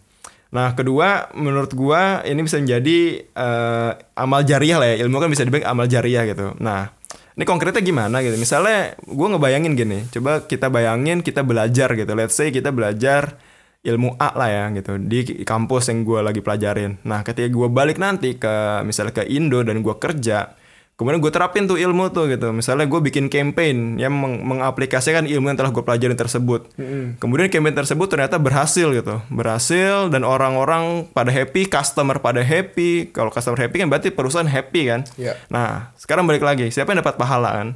Nah, 0.53 0.77
kedua 0.77 1.33
menurut 1.33 1.73
gua 1.73 2.21
ini 2.29 2.45
bisa 2.45 2.61
menjadi 2.61 3.25
eh, 3.25 3.91
amal 4.13 4.45
jariah 4.45 4.77
lah 4.77 4.87
ya. 4.93 5.01
Ilmu 5.01 5.17
kan 5.17 5.29
bisa 5.33 5.41
dibilang 5.49 5.65
amal 5.65 5.89
jariah 5.89 6.29
gitu. 6.29 6.53
Nah, 6.61 6.93
ini 7.33 7.41
konkretnya 7.41 7.81
gimana 7.81 8.21
gitu. 8.21 8.37
Misalnya 8.37 8.93
gua 9.01 9.33
ngebayangin 9.33 9.73
gini, 9.73 10.05
coba 10.13 10.45
kita 10.45 10.69
bayangin 10.69 11.25
kita 11.25 11.41
belajar 11.41 11.97
gitu. 11.97 12.13
Let's 12.13 12.37
say 12.37 12.53
kita 12.53 12.69
belajar 12.69 13.41
ilmu 13.83 14.15
A 14.15 14.31
lah 14.33 14.49
ya 14.49 14.63
gitu 14.71 14.95
di 14.95 15.43
kampus 15.43 15.91
yang 15.91 16.07
gua 16.07 16.23
lagi 16.23 16.39
pelajarin. 16.39 17.03
Nah, 17.03 17.21
ketika 17.27 17.51
gua 17.51 17.67
balik 17.67 17.99
nanti 17.99 18.39
ke 18.39 18.79
misalnya 18.87 19.11
ke 19.11 19.27
Indo 19.27 19.59
dan 19.59 19.83
gua 19.83 19.99
kerja, 19.99 20.55
kemudian 20.93 21.19
gue 21.19 21.33
terapin 21.33 21.65
tuh 21.65 21.75
ilmu 21.75 22.13
tuh 22.13 22.29
gitu. 22.29 22.53
Misalnya 22.53 22.85
gue 22.85 23.01
bikin 23.01 23.27
campaign 23.27 23.97
yang 23.97 24.13
meng- 24.13 24.45
mengaplikasikan 24.45 25.25
ilmu 25.25 25.51
yang 25.51 25.57
telah 25.57 25.73
gue 25.73 25.83
pelajarin 25.83 26.15
tersebut. 26.15 26.69
Kemudian 27.17 27.49
campaign 27.49 27.75
tersebut 27.75 28.07
ternyata 28.07 28.37
berhasil 28.37 28.87
gitu, 28.93 29.19
berhasil 29.33 30.07
dan 30.13 30.21
orang-orang 30.21 31.09
pada 31.11 31.33
happy, 31.33 31.65
customer 31.65 32.21
pada 32.21 32.45
happy. 32.45 33.09
Kalau 33.09 33.33
customer 33.33 33.57
happy 33.57 33.83
kan 33.83 33.89
berarti 33.89 34.13
perusahaan 34.13 34.47
happy 34.47 34.81
kan. 34.85 35.01
Iya. 35.17 35.33
Nah, 35.49 35.91
sekarang 35.97 36.29
balik 36.29 36.45
lagi, 36.45 36.69
siapa 36.69 36.93
yang 36.93 37.01
dapat 37.01 37.17
pahala 37.17 37.51
kan? 37.51 37.69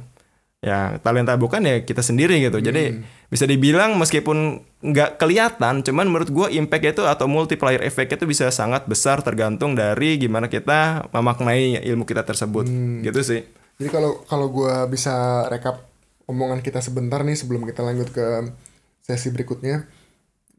Ya, 0.58 0.98
talenta 1.06 1.38
bukan 1.38 1.62
ya 1.62 1.86
kita 1.86 2.02
sendiri 2.02 2.42
gitu. 2.42 2.58
Jadi 2.58 2.98
bisa 3.30 3.46
dibilang 3.46 3.94
meskipun 3.94 4.66
nggak 4.82 5.22
kelihatan, 5.22 5.86
cuman 5.86 6.10
menurut 6.10 6.30
gua 6.34 6.46
impact 6.50 6.98
itu 6.98 7.02
atau 7.06 7.30
multiplier 7.30 7.78
effect 7.86 8.18
itu 8.18 8.26
bisa 8.26 8.50
sangat 8.50 8.90
besar 8.90 9.22
tergantung 9.22 9.78
dari 9.78 10.18
gimana 10.18 10.50
kita 10.50 11.06
memaknai 11.14 11.78
ilmu 11.86 12.02
kita 12.02 12.26
tersebut. 12.26 12.66
Gitu 13.06 13.20
sih. 13.22 13.40
Jadi 13.78 13.88
kalau 13.94 14.26
kalau 14.26 14.50
gua 14.50 14.90
bisa 14.90 15.46
rekap 15.46 15.86
omongan 16.28 16.60
kita 16.60 16.84
sebentar 16.84 17.24
nih 17.24 17.34
sebelum 17.38 17.64
kita 17.64 17.80
lanjut 17.80 18.12
ke 18.12 18.52
sesi 19.00 19.32
berikutnya, 19.32 19.88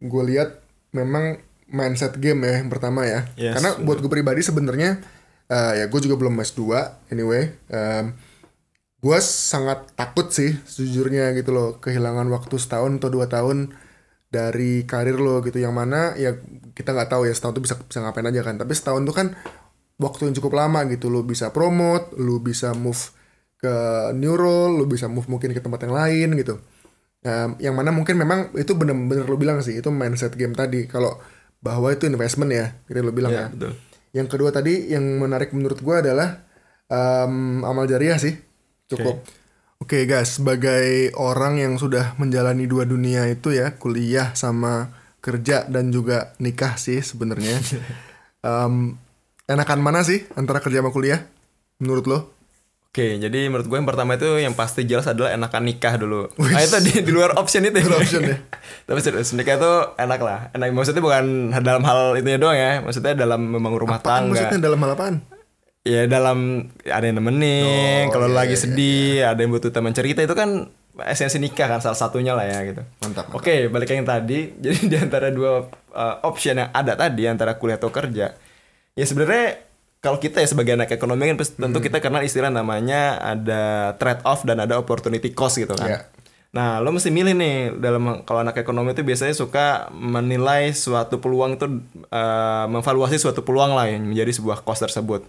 gue 0.02 0.24
lihat 0.26 0.66
memang 0.90 1.38
mindset 1.70 2.18
game 2.18 2.42
ya 2.50 2.66
yang 2.66 2.74
pertama 2.74 3.06
ya. 3.06 3.30
Yes, 3.38 3.54
Karena 3.60 3.78
buat 3.86 4.02
gue 4.02 4.10
pribadi 4.10 4.42
sebenarnya 4.42 4.98
eh, 5.46 5.74
ya 5.78 5.86
gue 5.86 6.00
juga 6.02 6.18
belum 6.18 6.42
S2 6.42 6.62
anyway. 7.14 7.54
Um, 7.70 8.18
gue 9.00 9.18
sangat 9.24 9.96
takut 9.96 10.28
sih 10.28 10.60
sejujurnya 10.68 11.32
gitu 11.40 11.56
loh 11.56 11.80
kehilangan 11.80 12.28
waktu 12.28 12.60
setahun 12.60 13.00
atau 13.00 13.08
dua 13.08 13.32
tahun 13.32 13.72
dari 14.30 14.84
karir 14.84 15.18
lo 15.18 15.40
gitu. 15.42 15.58
Yang 15.58 15.74
mana 15.76 16.14
ya 16.20 16.36
kita 16.76 16.92
nggak 16.92 17.10
tahu 17.10 17.24
ya 17.26 17.34
setahun 17.34 17.54
tuh 17.58 17.64
bisa 17.64 17.76
bisa 17.80 18.00
ngapain 18.04 18.28
aja 18.28 18.42
kan. 18.44 18.56
Tapi 18.60 18.74
setahun 18.76 19.02
tuh 19.08 19.16
kan 19.16 19.28
waktu 19.98 20.30
yang 20.30 20.36
cukup 20.38 20.54
lama 20.60 20.84
gitu. 20.92 21.08
Lo 21.08 21.24
bisa 21.24 21.50
promote 21.56 22.12
lo 22.20 22.44
bisa 22.44 22.76
move 22.76 23.00
ke 23.60 23.74
new 24.16 24.36
role 24.40 24.80
lo 24.80 24.86
bisa 24.88 25.08
move 25.12 25.28
mungkin 25.28 25.52
ke 25.56 25.60
tempat 25.64 25.84
yang 25.88 25.96
lain 25.96 26.30
gitu. 26.36 26.60
Nah, 27.20 27.56
yang 27.60 27.76
mana 27.76 27.92
mungkin 27.92 28.16
memang 28.16 28.56
itu 28.56 28.72
bener-bener 28.80 29.28
lo 29.28 29.36
bilang 29.36 29.60
sih 29.60 29.76
itu 29.80 29.92
mindset 29.92 30.36
game 30.36 30.56
tadi. 30.56 30.88
Kalau 30.88 31.20
bahwa 31.60 31.92
itu 31.92 32.08
investment 32.08 32.52
ya 32.52 32.72
gitu 32.88 33.00
lo 33.04 33.12
bilang 33.12 33.32
ya, 33.36 33.40
Ya, 33.48 33.52
betul. 33.52 33.72
yang 34.16 34.28
kedua 34.32 34.50
tadi 34.52 34.88
yang 34.88 35.04
menarik 35.20 35.52
menurut 35.52 35.84
gua 35.84 36.00
adalah 36.00 36.48
em, 36.88 37.60
amal 37.68 37.84
jariah 37.84 38.16
sih 38.16 38.40
cukup 38.90 39.22
oke 39.80 39.98
guys 40.04 40.36
sebagai 40.36 41.14
orang 41.16 41.58
yang 41.58 41.74
sudah 41.78 42.18
menjalani 42.18 42.66
dua 42.66 42.84
dunia 42.84 43.26
itu 43.26 43.54
ya 43.54 43.78
kuliah 43.78 44.34
sama 44.34 44.92
kerja 45.20 45.68
dan 45.68 45.92
juga 45.92 46.34
nikah 46.38 46.76
sih 46.76 47.00
sebenarnya 47.00 47.60
Em, 48.40 48.96
enakan 49.46 49.80
mana 49.84 50.00
sih 50.00 50.24
antara 50.34 50.64
kerja 50.64 50.80
sama 50.80 50.90
kuliah 50.90 51.28
menurut 51.78 52.08
lo 52.08 52.20
Oke, 52.90 53.22
jadi 53.22 53.54
menurut 53.54 53.70
gue 53.70 53.78
yang 53.78 53.86
pertama 53.86 54.18
itu 54.18 54.26
yang 54.42 54.58
pasti 54.58 54.82
jelas 54.82 55.06
adalah 55.06 55.30
enakan 55.30 55.62
nikah 55.62 55.94
dulu. 55.94 56.26
Ah 56.42 56.66
itu 56.66 56.74
di, 56.82 57.06
di 57.06 57.12
luar 57.14 57.38
option 57.38 57.62
itu. 57.62 57.86
Luar 57.86 58.02
option 58.02 58.26
ya. 58.26 58.42
Tapi 58.90 58.98
serius 58.98 59.30
nikah 59.38 59.62
itu 59.62 59.72
enak 59.94 60.18
lah. 60.18 60.50
Enak 60.58 60.74
maksudnya 60.74 60.98
bukan 60.98 61.54
dalam 61.62 61.86
hal 61.86 62.18
itu 62.18 62.34
doang 62.42 62.58
ya. 62.58 62.82
Maksudnya 62.82 63.14
dalam 63.14 63.46
membangun 63.46 63.86
rumah 63.86 64.02
Apaan 64.02 64.26
tangga. 64.26 64.30
maksudnya 64.34 64.60
dalam 64.66 64.82
hal 64.82 64.92
apaan? 64.98 65.16
Ya 65.88 66.04
dalam 66.06 66.68
ada 66.84 67.02
yang 67.02 67.24
nemenin, 67.24 68.12
Oh, 68.12 68.12
kalau 68.12 68.28
iya, 68.28 68.36
lagi 68.36 68.54
iya, 68.54 68.60
sedih, 68.60 69.12
ada 69.24 69.40
yang 69.40 69.50
butuh 69.50 69.72
teman 69.72 69.96
cerita 69.96 70.20
itu 70.20 70.36
kan 70.36 70.68
esensi 71.08 71.40
nikah 71.40 71.72
kan 71.72 71.80
salah 71.80 71.96
satunya 71.96 72.36
lah 72.36 72.44
ya 72.44 72.60
gitu. 72.68 72.84
Mantap. 73.00 73.32
Oke, 73.32 73.72
balik 73.72 73.88
ke 73.88 73.96
yang 73.96 74.04
tadi. 74.04 74.52
Jadi 74.64 74.92
di 74.92 74.98
antara 75.00 75.32
dua 75.32 75.72
uh, 75.96 76.16
option 76.28 76.60
yang 76.60 76.70
ada 76.70 77.00
tadi 77.00 77.24
antara 77.26 77.56
kuliah 77.56 77.80
atau 77.80 77.88
kerja, 77.90 78.36
ya 78.92 79.06
sebenarnya 79.08 79.64
kalau 80.00 80.16
kita 80.16 80.44
ya 80.44 80.48
sebagai 80.48 80.76
anak 80.76 80.92
ekonomi 80.92 81.28
kan 81.28 81.40
pasti- 81.40 81.56
Hmm. 81.56 81.72
tentu 81.72 81.80
kita 81.80 82.00
kenal 82.00 82.24
istilah 82.24 82.52
namanya 82.52 83.16
ada 83.18 83.62
trade 83.96 84.24
off 84.24 84.44
dan 84.44 84.60
ada 84.60 84.76
opportunity 84.76 85.32
cost 85.32 85.58
gitu 85.58 85.72
kan. 85.74 85.88
Iya. 85.88 86.00
Nah, 86.50 86.82
lo 86.82 86.90
mesti 86.90 87.08
milih 87.08 87.38
nih 87.38 87.56
dalam 87.78 88.26
kalau 88.26 88.42
anak 88.42 88.58
ekonomi 88.58 88.92
itu 88.92 89.06
biasanya 89.06 89.32
suka 89.32 89.88
menilai 89.94 90.74
suatu 90.74 91.22
peluang 91.22 91.56
itu 91.56 91.68
uh, 92.10 92.66
memvaluasi 92.68 93.16
suatu 93.16 93.46
peluang 93.46 93.72
lah 93.72 93.86
yang 93.86 94.04
menjadi 94.04 94.34
sebuah 94.36 94.66
cost 94.66 94.84
tersebut. 94.84 95.24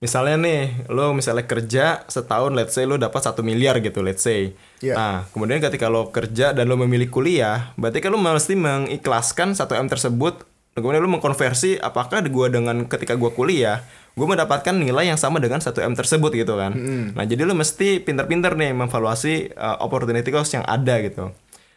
Misalnya 0.00 0.40
nih, 0.40 0.88
lo 0.88 1.12
misalnya 1.12 1.44
kerja 1.44 2.08
setahun, 2.08 2.56
let's 2.56 2.72
say 2.72 2.88
lo 2.88 2.96
dapat 2.96 3.20
satu 3.20 3.44
miliar 3.44 3.84
gitu, 3.84 4.00
let's 4.00 4.24
say. 4.24 4.56
Iya. 4.80 4.96
Nah, 4.96 5.16
kemudian 5.28 5.60
ketika 5.60 5.92
lo 5.92 6.08
kerja 6.08 6.56
dan 6.56 6.72
lo 6.72 6.80
memilih 6.80 7.12
kuliah, 7.12 7.76
berarti 7.76 8.00
kan 8.00 8.08
lo 8.08 8.16
mesti 8.16 8.56
mengikhlaskan 8.56 9.52
satu 9.52 9.76
m 9.76 9.92
tersebut. 9.92 10.48
Kemudian 10.72 11.04
lo 11.04 11.10
mengkonversi 11.12 11.76
apakah 11.84 12.24
gue 12.24 12.46
dengan 12.48 12.88
ketika 12.88 13.12
gue 13.12 13.28
kuliah, 13.28 13.84
gue 14.16 14.24
mendapatkan 14.24 14.72
nilai 14.72 15.12
yang 15.12 15.20
sama 15.20 15.36
dengan 15.36 15.60
satu 15.60 15.84
m 15.84 15.92
tersebut 15.92 16.32
gitu 16.32 16.56
kan. 16.56 16.72
Nah, 17.12 17.28
jadi 17.28 17.44
lo 17.44 17.52
mesti 17.52 18.00
pinter-pinter 18.00 18.56
nih 18.56 18.72
memvaluasi 18.72 19.52
uh, 19.52 19.84
opportunity 19.84 20.32
cost 20.32 20.56
yang 20.56 20.64
ada 20.64 20.96
gitu. 21.04 21.28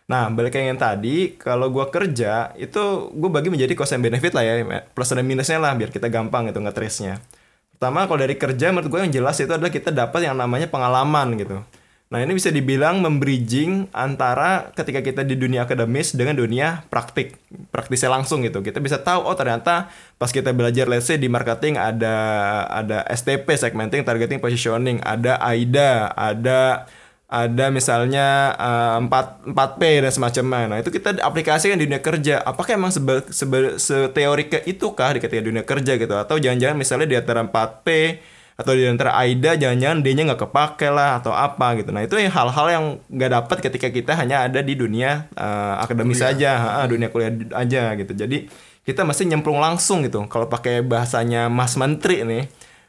Nah, 0.08 0.32
balik 0.32 0.56
ke 0.56 0.64
yang 0.64 0.80
tadi, 0.80 1.36
kalau 1.36 1.68
gua 1.76 1.92
kerja 1.92 2.56
itu 2.56 3.12
gue 3.12 3.30
bagi 3.32 3.52
menjadi 3.52 3.76
cost 3.76 4.00
and 4.00 4.04
benefit 4.04 4.32
lah 4.32 4.48
ya, 4.48 4.64
plus 4.96 5.12
dan 5.12 5.28
minusnya 5.28 5.60
lah 5.60 5.76
biar 5.76 5.92
kita 5.92 6.08
gampang 6.08 6.48
gitu 6.48 6.64
nge-trace-nya. 6.64 7.20
Pertama, 7.84 8.08
kalau 8.08 8.24
dari 8.24 8.40
kerja 8.40 8.72
menurut 8.72 8.88
gue 8.88 9.00
yang 9.04 9.12
jelas 9.12 9.36
itu 9.44 9.52
adalah 9.52 9.68
kita 9.68 9.92
dapat 9.92 10.24
yang 10.24 10.40
namanya 10.40 10.72
pengalaman 10.72 11.36
gitu. 11.36 11.60
Nah, 12.08 12.24
ini 12.24 12.32
bisa 12.32 12.48
dibilang 12.48 13.04
membridging 13.04 13.92
antara 13.92 14.72
ketika 14.72 15.04
kita 15.04 15.28
di 15.28 15.36
dunia 15.36 15.68
akademis 15.68 16.16
dengan 16.16 16.40
dunia 16.40 16.88
praktik, 16.88 17.36
praktisnya 17.76 18.08
langsung 18.08 18.40
gitu. 18.40 18.64
Kita 18.64 18.80
bisa 18.80 19.04
tahu 19.04 19.28
oh 19.28 19.36
ternyata 19.36 19.92
pas 20.16 20.32
kita 20.32 20.56
belajar 20.56 20.88
let's 20.88 21.12
say 21.12 21.20
di 21.20 21.28
marketing 21.28 21.76
ada 21.76 22.16
ada 22.72 23.04
STP 23.12 23.52
segmenting, 23.60 24.08
targeting, 24.08 24.40
positioning, 24.40 25.04
ada 25.04 25.36
AIDA, 25.44 26.08
ada 26.16 26.88
ada 27.34 27.74
misalnya 27.74 28.54
eh, 28.54 28.98
4 29.02 29.50
4P 29.58 29.82
dan 30.06 30.12
semacamnya. 30.14 30.66
Nah, 30.70 30.78
itu 30.78 30.94
kita 30.94 31.18
aplikasikan 31.18 31.82
di 31.82 31.90
dunia 31.90 31.98
kerja. 31.98 32.46
Apakah 32.46 32.78
emang 32.78 32.94
sebe, 32.94 33.26
sebe, 33.34 33.82
seteori 33.82 34.54
ke 34.54 34.62
itu 34.70 34.94
kah 34.94 35.18
di 35.18 35.20
ketika 35.20 35.42
dunia 35.42 35.66
kerja 35.66 35.98
gitu 35.98 36.14
atau 36.14 36.38
jangan-jangan 36.38 36.78
misalnya 36.78 37.08
di 37.10 37.18
antara 37.18 37.42
4P 37.42 37.88
atau 38.54 38.78
di 38.78 38.86
antara 38.86 39.18
AIDA 39.18 39.58
jangan-jangan 39.58 40.06
D-nya 40.06 40.24
nggak 40.30 40.42
kepake 40.46 40.94
lah 40.94 41.18
atau 41.18 41.34
apa 41.34 41.74
gitu. 41.82 41.90
Nah, 41.90 42.06
itu 42.06 42.22
yang 42.22 42.30
hal-hal 42.30 42.68
yang 42.70 42.86
nggak 43.10 43.32
dapat 43.34 43.58
ketika 43.66 43.90
kita 43.90 44.14
hanya 44.14 44.46
ada 44.46 44.62
di 44.62 44.78
dunia 44.78 45.26
eh, 45.34 45.74
akademis 45.82 46.22
saja, 46.22 46.54
ha, 46.62 46.86
dunia 46.86 47.10
kuliah 47.10 47.34
aja 47.58 47.98
gitu. 47.98 48.14
Jadi, 48.14 48.46
kita 48.84 49.08
mesti 49.08 49.26
nyemplung 49.26 49.58
langsung 49.58 50.04
gitu. 50.04 50.28
Kalau 50.28 50.52
pakai 50.52 50.84
bahasanya 50.84 51.48
Mas 51.48 51.80
Menteri 51.80 52.22
nih, 52.28 52.44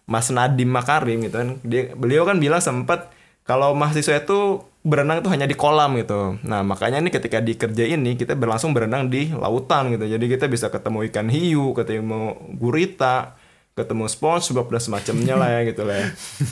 Mas 0.04 0.28
Nadiem 0.28 0.68
Makarim 0.68 1.22
gitu 1.22 1.36
kan. 1.38 1.48
Dia 1.62 1.94
beliau 1.94 2.26
kan 2.26 2.36
bilang 2.42 2.60
sempat 2.60 3.13
kalau 3.44 3.76
mahasiswa 3.76 4.24
itu 4.24 4.64
berenang 4.84 5.24
itu 5.24 5.28
hanya 5.32 5.48
di 5.48 5.56
kolam 5.56 5.96
gitu. 5.96 6.36
Nah, 6.44 6.60
makanya 6.60 7.00
nih 7.00 7.12
ketika 7.12 7.40
di 7.40 7.56
kerja 7.56 7.84
ini 7.88 8.16
kita 8.16 8.36
berlangsung 8.36 8.76
berenang 8.76 9.08
di 9.08 9.32
lautan 9.32 9.92
gitu. 9.96 10.04
Jadi 10.04 10.24
kita 10.28 10.44
bisa 10.48 10.68
ketemu 10.68 11.08
ikan 11.08 11.28
hiu, 11.32 11.72
ketemu 11.72 12.36
gurita, 12.56 13.36
ketemu 13.72 14.06
SpongeBob 14.06 14.68
dan 14.68 14.80
semacamnya 14.80 15.34
lah 15.40 15.48
ya 15.56 15.60
gitu 15.72 15.82
lah 15.88 15.96
ya. 15.98 16.06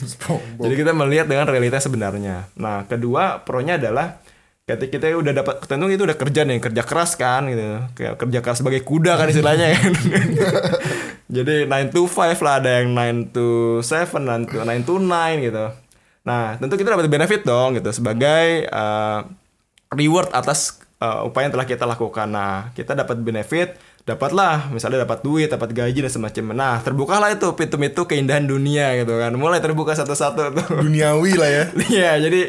Jadi 0.65 0.73
kita 0.73 0.91
melihat 0.97 1.25
dengan 1.29 1.45
realitas 1.45 1.85
sebenarnya. 1.85 2.49
Nah, 2.57 2.89
kedua 2.89 3.45
pro-nya 3.45 3.77
adalah 3.77 4.21
ketika 4.65 4.97
kita 4.97 5.13
udah 5.19 5.33
dapat 5.43 5.55
tentu 5.69 5.87
itu 5.93 6.03
udah 6.03 6.17
kerja 6.17 6.41
nih, 6.41 6.57
kerja 6.57 6.81
keras 6.81 7.13
kan 7.13 7.45
gitu. 7.53 7.85
Kayak 7.93 8.13
kerja 8.17 8.39
keras 8.41 8.57
sebagai 8.65 8.81
kuda 8.81 9.13
kan 9.13 9.29
istilahnya 9.29 9.77
kan. 9.77 9.93
Jadi 11.37 11.65
9 11.65 11.93
to 11.93 12.05
5 12.05 12.45
lah 12.45 12.61
ada 12.61 12.81
yang 12.81 12.93
9 12.93 13.33
to 13.33 13.47
7, 13.81 14.21
9 14.21 14.53
to 14.53 14.55
9 14.61 14.89
to 14.89 14.93
9 15.01 15.45
gitu. 15.47 15.65
Nah, 16.23 16.55
tentu 16.55 16.79
kita 16.79 16.95
dapat 16.95 17.11
benefit 17.11 17.43
dong 17.43 17.75
gitu 17.75 17.91
sebagai 17.91 18.67
eh, 18.67 19.19
reward 19.91 20.31
atas 20.31 20.79
eh, 21.03 21.19
upaya 21.27 21.47
yang 21.47 21.53
telah 21.59 21.67
kita 21.67 21.83
lakukan. 21.83 22.27
Nah, 22.31 22.71
kita 22.71 22.95
dapat 22.95 23.19
benefit, 23.19 23.75
dapatlah 24.07 24.71
misalnya 24.71 25.03
dapat 25.03 25.19
duit, 25.23 25.51
dapat 25.51 25.75
gaji 25.75 25.99
dan 26.07 26.11
semacamnya. 26.11 26.55
Nah, 26.55 26.75
terbukalah 26.79 27.35
itu 27.35 27.47
pintu-pintu 27.55 28.07
keindahan 28.07 28.47
dunia 28.47 28.95
gitu 29.03 29.19
kan. 29.19 29.35
Mulai 29.35 29.59
terbuka 29.59 29.95
satu-satu 29.95 30.55
tuh. 30.55 30.67
Duniawi 30.83 31.31
lah 31.35 31.49
ya. 31.51 31.63
Iya, 31.91 32.11
jadi 32.23 32.41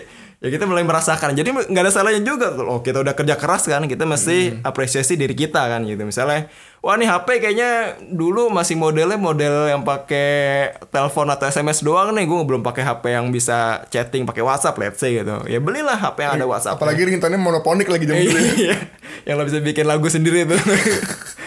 ya 0.45 0.53
kita 0.53 0.69
mulai 0.69 0.85
merasakan. 0.85 1.33
Jadi 1.33 1.73
nggak 1.73 1.83
ada 1.89 1.93
salahnya 1.93 2.21
juga. 2.21 2.53
Oh, 2.61 2.85
kita 2.85 3.01
udah 3.01 3.17
kerja 3.17 3.41
keras 3.41 3.65
kan, 3.65 3.89
kita 3.89 4.05
mesti 4.05 4.61
apresiasi 4.61 5.17
diri 5.17 5.33
kita 5.33 5.65
kan 5.65 5.81
gitu. 5.89 6.05
Misalnya, 6.05 6.53
wah 6.85 7.01
nih 7.01 7.09
HP 7.09 7.41
kayaknya 7.41 7.97
dulu 8.13 8.53
masih 8.53 8.77
modelnya 8.77 9.17
model 9.17 9.73
yang 9.73 9.81
pakai 9.81 10.77
telepon 10.93 11.33
atau 11.33 11.49
SMS 11.49 11.81
doang 11.81 12.13
nih. 12.13 12.29
Gue 12.29 12.45
belum 12.45 12.61
pakai 12.61 12.85
HP 12.85 13.17
yang 13.17 13.33
bisa 13.33 13.89
chatting 13.89 14.29
pakai 14.29 14.45
WhatsApp, 14.45 14.77
let's 14.77 15.01
say 15.01 15.17
gitu. 15.17 15.33
Ya 15.49 15.65
belilah 15.65 15.97
HP 15.97 16.29
yang 16.29 16.37
ada 16.37 16.45
WhatsApp. 16.45 16.77
Apalagi 16.77 17.09
ringtone 17.09 17.41
monoponik 17.41 17.89
lagi 17.89 18.05
jam 18.05 18.21
dulu. 18.21 18.37
ya. 18.37 18.45
Iya, 18.65 18.77
yang 19.29 19.41
lo 19.41 19.45
bisa 19.49 19.61
bikin 19.61 19.89
lagu 19.89 20.07
sendiri 20.13 20.45
tuh. 20.45 20.61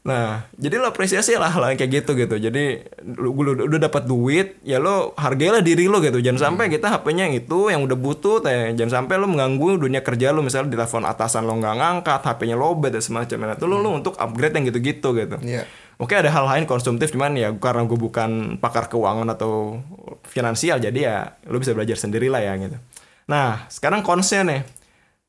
nah, 0.00 0.48
jadi 0.56 0.80
lo 0.80 0.88
apresiasi 0.88 1.36
lah 1.36 1.52
hal 1.52 1.72
yang 1.72 1.78
kayak 1.78 1.92
gitu 2.02 2.16
gitu. 2.16 2.36
Jadi 2.40 2.84
lu, 3.04 3.36
lu 3.36 3.52
udah 3.68 3.80
dapat 3.80 4.08
duit, 4.08 4.56
ya 4.64 4.80
lo 4.80 5.12
hargailah 5.14 5.60
diri 5.60 5.86
lo 5.86 6.00
gitu. 6.00 6.18
Jangan 6.24 6.56
sampai 6.56 6.72
kita 6.72 6.88
HP-nya 6.88 7.28
yang 7.28 7.36
itu 7.36 7.68
yang 7.68 7.84
udah 7.84 7.98
butuh, 8.00 8.40
teh. 8.40 8.72
jangan 8.76 9.04
sampai 9.04 9.20
lo 9.20 9.28
mengganggu 9.28 9.80
dunia 9.80 10.00
kerja 10.00 10.32
lo. 10.32 10.40
Misalnya 10.40 10.72
di 10.72 10.76
telepon 10.80 11.04
atasan 11.04 11.44
lo 11.44 11.54
nggak 11.60 11.76
ngangkat, 11.76 12.20
HP-nya 12.24 12.56
lobet 12.56 12.96
dan 12.96 13.02
semacamnya. 13.04 13.52
Nah, 13.52 13.56
Itu 13.60 13.66
lo, 13.68 13.76
lo 13.78 13.92
untuk 13.92 14.16
upgrade 14.16 14.56
yang 14.56 14.64
gitu-gitu 14.72 15.08
gitu. 15.12 15.36
Iya. 15.44 15.64
Oke 16.00 16.16
ada 16.16 16.32
hal 16.32 16.48
lain 16.48 16.64
konsumtif 16.64 17.12
cuman 17.12 17.36
ya 17.36 17.52
karena 17.60 17.84
gue 17.84 18.00
bukan 18.00 18.56
pakar 18.56 18.88
keuangan 18.88 19.36
atau 19.36 19.84
finansial 20.24 20.80
jadi 20.80 20.96
ya 20.96 21.16
lo 21.44 21.60
bisa 21.60 21.76
belajar 21.76 22.00
sendiri 22.00 22.32
lah 22.32 22.40
ya 22.40 22.56
gitu. 22.56 22.80
Nah 23.28 23.68
sekarang 23.68 24.00
konsnya 24.00 24.40
nih, 24.48 24.64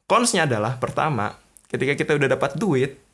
konsnya 0.08 0.48
adalah 0.48 0.80
pertama 0.80 1.36
ketika 1.68 1.92
kita 2.00 2.16
udah 2.16 2.40
dapat 2.40 2.56
duit 2.56 3.11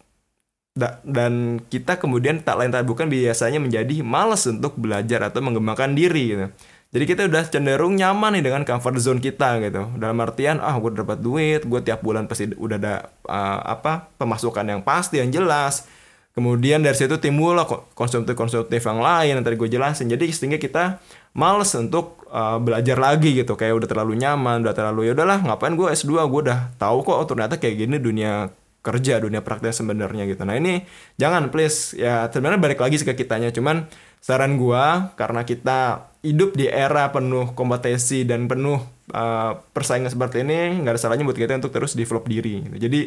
da- 0.77 1.01
dan 1.01 1.57
kita 1.65 1.97
kemudian 1.97 2.45
tak 2.45 2.61
lain 2.61 2.69
tak 2.69 2.85
bukan 2.85 3.09
biasanya 3.09 3.57
menjadi 3.57 4.05
malas 4.05 4.45
untuk 4.45 4.77
belajar 4.77 5.25
atau 5.25 5.41
mengembangkan 5.41 5.97
diri 5.97 6.37
gitu. 6.37 6.47
Jadi 6.87 7.03
kita 7.03 7.21
udah 7.27 7.43
cenderung 7.51 7.99
nyaman 7.99 8.39
nih 8.39 8.43
dengan 8.47 8.63
comfort 8.63 8.95
zone 9.01 9.19
kita 9.19 9.59
gitu. 9.59 9.91
Dalam 9.99 10.15
artian 10.23 10.63
ah 10.63 10.71
gue 10.79 10.95
dapat 10.95 11.19
duit, 11.19 11.67
gue 11.67 11.79
tiap 11.83 11.99
bulan 11.99 12.31
pasti 12.31 12.47
udah 12.47 12.77
ada 12.79 13.11
uh, 13.27 13.59
apa 13.75 14.07
pemasukan 14.15 14.63
yang 14.63 14.81
pasti 14.87 15.19
yang 15.19 15.27
jelas. 15.27 15.83
Kemudian 16.31 16.85
dari 16.85 16.93
situ 16.93 17.17
timbul 17.17 17.57
konsumtif-konsumtif 17.97 18.79
yang 18.79 19.01
lain 19.01 19.41
yang 19.41 19.43
tadi 19.43 19.57
gue 19.59 19.67
jelasin. 19.67 20.07
Jadi 20.07 20.31
sehingga 20.31 20.61
kita 20.61 21.01
males 21.35 21.73
untuk 21.75 22.23
uh, 22.31 22.55
belajar 22.61 22.95
lagi 22.95 23.35
gitu. 23.35 23.59
Kayak 23.59 23.83
udah 23.83 23.89
terlalu 23.91 24.13
nyaman, 24.23 24.63
udah 24.63 24.71
terlalu 24.77 25.11
ya 25.11 25.17
udahlah 25.17 25.43
ngapain 25.43 25.75
gue 25.75 25.91
S2 25.91 26.23
gue 26.23 26.41
udah 26.47 26.71
tahu 26.79 27.03
kok 27.03 27.17
oh, 27.19 27.27
ternyata 27.27 27.59
kayak 27.59 27.83
gini 27.83 27.97
dunia 27.99 28.47
kerja, 28.87 29.19
dunia 29.19 29.43
praktek 29.43 29.75
sebenarnya 29.75 30.23
gitu. 30.23 30.47
Nah 30.47 30.55
ini 30.55 30.87
jangan 31.19 31.51
please 31.51 31.91
ya 31.99 32.31
sebenarnya 32.31 32.63
balik 32.63 32.79
lagi 32.79 32.95
ke 33.03 33.11
kitanya. 33.11 33.51
Cuman 33.51 33.91
saran 34.23 34.55
gue 34.55 34.85
karena 35.19 35.43
kita 35.43 36.07
hidup 36.23 36.55
di 36.55 36.71
era 36.71 37.11
penuh 37.11 37.51
kompetisi 37.51 38.23
dan 38.23 38.47
penuh 38.47 38.79
uh, 39.11 39.59
persaingan 39.75 40.11
seperti 40.11 40.47
ini 40.47 40.83
nggak 40.83 40.95
ada 40.95 41.01
salahnya 41.01 41.27
buat 41.27 41.35
kita 41.35 41.59
untuk 41.59 41.75
terus 41.75 41.99
develop 41.99 42.25
diri. 42.31 42.63
Gitu. 42.63 42.77
Jadi 42.87 43.01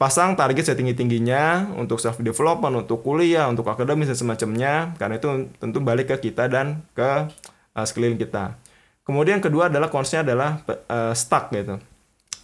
pasang 0.00 0.32
target 0.38 0.72
setinggi 0.72 0.94
tingginya 0.96 1.68
untuk 1.76 2.00
self 2.00 2.22
development, 2.24 2.88
untuk 2.88 3.04
kuliah, 3.04 3.44
untuk 3.52 3.68
akademis 3.68 4.08
dan 4.08 4.16
semacamnya. 4.16 4.74
Karena 4.96 5.20
itu 5.20 5.28
tentu 5.60 5.78
balik 5.84 6.16
ke 6.16 6.32
kita 6.32 6.48
dan 6.48 6.80
ke 6.96 7.28
uh, 7.76 7.84
sekeliling 7.84 8.16
kita. 8.16 8.56
Kemudian 9.04 9.40
kedua 9.40 9.72
adalah 9.72 9.88
konsepnya 9.88 10.32
adalah 10.32 10.50
uh, 10.68 11.12
stuck 11.16 11.48
gitu. 11.52 11.80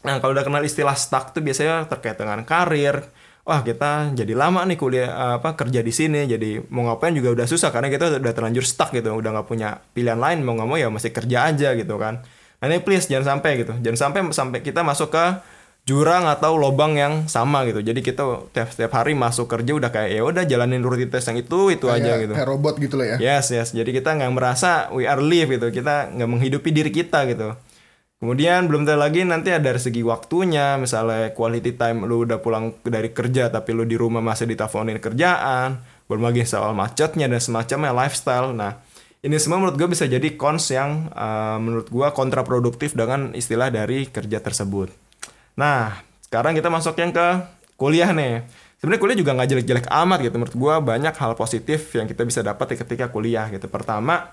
Nah 0.04 0.20
kalau 0.20 0.36
udah 0.36 0.44
kenal 0.44 0.60
istilah 0.60 0.94
stuck 0.94 1.32
tuh 1.32 1.40
biasanya 1.40 1.88
terkait 1.88 2.20
dengan 2.20 2.44
karir. 2.44 3.08
Wah 3.44 3.60
kita 3.60 4.16
jadi 4.16 4.32
lama 4.32 4.64
nih 4.64 4.80
kuliah 4.80 5.36
apa 5.36 5.52
kerja 5.52 5.84
di 5.84 5.92
sini, 5.92 6.24
jadi 6.24 6.64
mau 6.72 6.88
ngapain 6.88 7.12
juga 7.12 7.28
udah 7.36 7.44
susah 7.44 7.68
karena 7.68 7.92
kita 7.92 8.16
udah 8.16 8.32
terlanjur 8.32 8.64
stuck 8.64 8.88
gitu, 8.88 9.12
udah 9.12 9.36
nggak 9.36 9.44
punya 9.44 9.84
pilihan 9.92 10.16
lain 10.16 10.40
mau 10.40 10.56
nggak 10.56 10.68
mau 10.68 10.80
ya 10.80 10.88
masih 10.88 11.12
kerja 11.12 11.52
aja 11.52 11.76
gitu 11.76 12.00
kan. 12.00 12.24
Nah 12.60 12.64
ini 12.72 12.80
please 12.80 13.04
jangan 13.04 13.36
sampai 13.36 13.60
gitu, 13.60 13.76
jangan 13.84 14.00
sampai 14.00 14.20
sampai 14.32 14.58
kita 14.64 14.80
masuk 14.80 15.12
ke 15.12 15.24
jurang 15.84 16.24
atau 16.24 16.56
lobang 16.56 16.96
yang 16.96 17.28
sama 17.28 17.68
gitu. 17.68 17.84
Jadi 17.84 18.00
kita 18.00 18.48
tiap 18.56 18.72
setiap 18.72 18.96
hari 18.96 19.12
masuk 19.12 19.44
kerja 19.44 19.76
udah 19.76 19.92
kayak 19.92 20.16
ya 20.16 20.22
udah 20.24 20.48
jalanin 20.48 20.80
rutinitas 20.80 21.28
yang 21.28 21.36
itu 21.36 21.68
itu 21.68 21.92
aja 21.92 22.16
Kayak- 22.16 22.22
gitu. 22.24 22.32
Kayak 22.32 22.48
robot 22.48 22.74
gitu 22.80 22.94
lah 22.96 23.06
ya. 23.12 23.16
Yes, 23.20 23.52
yes. 23.52 23.76
Jadi 23.76 23.92
kita 23.92 24.16
nggak 24.16 24.32
merasa 24.32 24.88
we 24.96 25.04
are 25.04 25.20
live 25.20 25.52
gitu. 25.52 25.68
Kita 25.68 26.08
nggak 26.16 26.28
menghidupi 26.28 26.72
diri 26.72 26.88
kita 26.88 27.28
gitu. 27.28 27.52
Kemudian 28.24 28.72
belum 28.72 28.88
terlalu 28.88 29.04
lagi 29.04 29.20
nanti 29.28 29.52
ada 29.52 29.68
dari 29.68 29.76
segi 29.76 30.00
waktunya, 30.00 30.80
misalnya 30.80 31.36
quality 31.36 31.76
time 31.76 32.08
lu 32.08 32.24
udah 32.24 32.40
pulang 32.40 32.72
dari 32.80 33.12
kerja 33.12 33.52
tapi 33.52 33.76
lu 33.76 33.84
di 33.84 34.00
rumah 34.00 34.24
masih 34.24 34.48
diteleponin 34.48 34.96
kerjaan, 34.96 35.84
lagi 36.08 36.48
soal 36.48 36.72
macetnya 36.72 37.28
dan 37.28 37.36
semacamnya 37.36 37.92
lifestyle. 37.92 38.56
Nah, 38.56 38.80
ini 39.20 39.36
semua 39.36 39.60
menurut 39.60 39.76
gue 39.76 39.92
bisa 39.92 40.08
jadi 40.08 40.24
cons 40.40 40.72
yang 40.72 41.12
uh, 41.12 41.60
menurut 41.60 41.92
gue 41.92 42.08
kontraproduktif 42.16 42.96
dengan 42.96 43.36
istilah 43.36 43.68
dari 43.68 44.08
kerja 44.08 44.40
tersebut. 44.40 44.88
Nah, 45.60 45.92
sekarang 46.24 46.56
kita 46.56 46.72
masuk 46.72 46.96
yang 46.96 47.12
ke 47.12 47.44
kuliah 47.76 48.08
nih. 48.08 48.40
Sebenarnya 48.80 49.00
kuliah 49.04 49.18
juga 49.20 49.32
nggak 49.36 49.48
jelek-jelek 49.52 49.86
amat 49.92 50.18
gitu. 50.24 50.36
Menurut 50.40 50.56
gua 50.56 50.74
banyak 50.80 51.12
hal 51.12 51.36
positif 51.36 51.92
yang 51.92 52.08
kita 52.08 52.24
bisa 52.24 52.40
dapat 52.40 52.72
ketika 52.72 53.12
kuliah 53.12 53.52
gitu. 53.52 53.68
Pertama, 53.68 54.32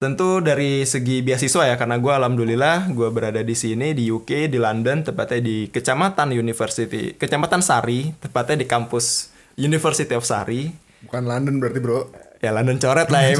tentu 0.00 0.40
dari 0.40 0.88
segi 0.88 1.20
beasiswa 1.20 1.68
ya, 1.68 1.76
karena 1.76 2.00
gua 2.00 2.16
alhamdulillah 2.16 2.88
gua 2.96 3.12
berada 3.12 3.44
di 3.44 3.52
sini 3.52 3.92
di 3.92 4.08
UK 4.08 4.48
di 4.48 4.56
London, 4.56 5.04
tepatnya 5.04 5.44
di 5.44 5.68
Kecamatan 5.68 6.32
University, 6.32 7.12
Kecamatan 7.20 7.60
Sari, 7.60 8.08
tepatnya 8.16 8.64
di 8.64 8.66
kampus 8.66 9.28
University 9.60 10.16
of 10.16 10.24
Sari. 10.24 10.72
Bukan 11.04 11.28
London 11.28 11.60
berarti 11.60 11.80
bro. 11.84 12.08
ya 12.40 12.48
London 12.56 12.80
coret 12.80 13.12
lah 13.12 13.20
ya. 13.28 13.36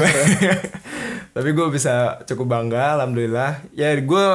Tapi 1.33 1.49
gue 1.57 1.67
bisa 1.73 2.21
cukup 2.29 2.53
bangga 2.53 2.93
alhamdulillah. 3.01 3.65
Ya 3.73 3.97
gue 3.97 4.25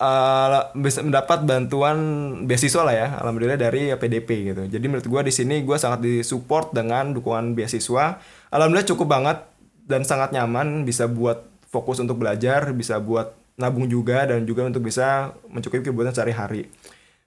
uh, 0.00 0.48
bisa 0.80 1.04
mendapat 1.04 1.44
bantuan 1.44 1.96
beasiswa 2.48 2.88
lah 2.88 2.96
ya 2.96 3.08
alhamdulillah 3.20 3.60
dari 3.60 3.92
PDP 3.92 4.56
gitu. 4.56 4.62
Jadi 4.64 4.84
menurut 4.88 5.04
gue 5.04 5.20
di 5.28 5.32
sini 5.36 5.60
gue 5.60 5.76
sangat 5.76 6.00
disupport 6.00 6.72
dengan 6.72 7.12
dukungan 7.12 7.52
beasiswa. 7.52 8.16
Alhamdulillah 8.48 8.88
cukup 8.88 9.12
banget 9.12 9.44
dan 9.84 10.08
sangat 10.08 10.32
nyaman 10.32 10.88
bisa 10.88 11.04
buat 11.04 11.55
fokus 11.76 12.00
untuk 12.00 12.16
belajar 12.16 12.72
bisa 12.72 12.96
buat 12.96 13.36
nabung 13.60 13.84
juga 13.84 14.24
dan 14.24 14.48
juga 14.48 14.64
untuk 14.64 14.88
bisa 14.88 15.36
mencukupi 15.52 15.84
kebutuhan 15.84 16.16
sehari-hari 16.16 16.72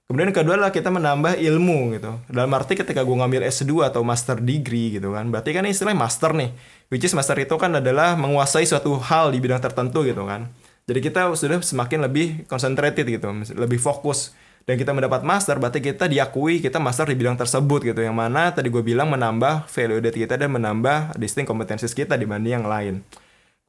Kemudian 0.09 0.33
kedua 0.33 0.57
adalah 0.57 0.73
kita 0.73 0.89
menambah 0.89 1.37
ilmu 1.37 1.93
gitu. 1.93 2.17
Dalam 2.33 2.49
arti 2.57 2.73
ketika 2.73 3.05
gue 3.05 3.13
ngambil 3.13 3.45
S2 3.45 3.93
atau 3.93 4.01
master 4.01 4.41
degree 4.41 4.97
gitu 4.97 5.13
kan. 5.13 5.29
Berarti 5.29 5.53
kan 5.53 5.61
istilahnya 5.69 6.01
master 6.01 6.33
nih. 6.33 6.49
Which 6.89 7.05
is 7.05 7.13
master 7.13 7.37
itu 7.37 7.53
kan 7.61 7.77
adalah 7.77 8.17
menguasai 8.17 8.65
suatu 8.65 8.97
hal 8.97 9.29
di 9.29 9.37
bidang 9.37 9.61
tertentu 9.61 10.01
gitu 10.01 10.25
kan. 10.25 10.49
Jadi 10.89 11.05
kita 11.05 11.29
sudah 11.37 11.61
semakin 11.61 12.09
lebih 12.09 12.49
concentrated 12.49 13.05
gitu. 13.05 13.29
Lebih 13.53 13.77
fokus. 13.77 14.33
Dan 14.65 14.81
kita 14.81 14.97
mendapat 14.97 15.21
master 15.21 15.61
berarti 15.61 15.77
kita 15.77 16.09
diakui 16.09 16.57
kita 16.57 16.81
master 16.81 17.05
di 17.05 17.13
bidang 17.13 17.37
tersebut 17.37 17.93
gitu. 17.93 18.01
Yang 18.01 18.17
mana 18.17 18.49
tadi 18.49 18.73
gue 18.73 18.81
bilang 18.81 19.13
menambah 19.13 19.69
value 19.69 20.01
added 20.01 20.17
kita 20.17 20.41
dan 20.41 20.49
menambah 20.49 21.21
distinct 21.21 21.45
kompetensis 21.45 21.93
kita 21.93 22.17
dibanding 22.17 22.57
yang 22.57 22.65
lain. 22.65 23.05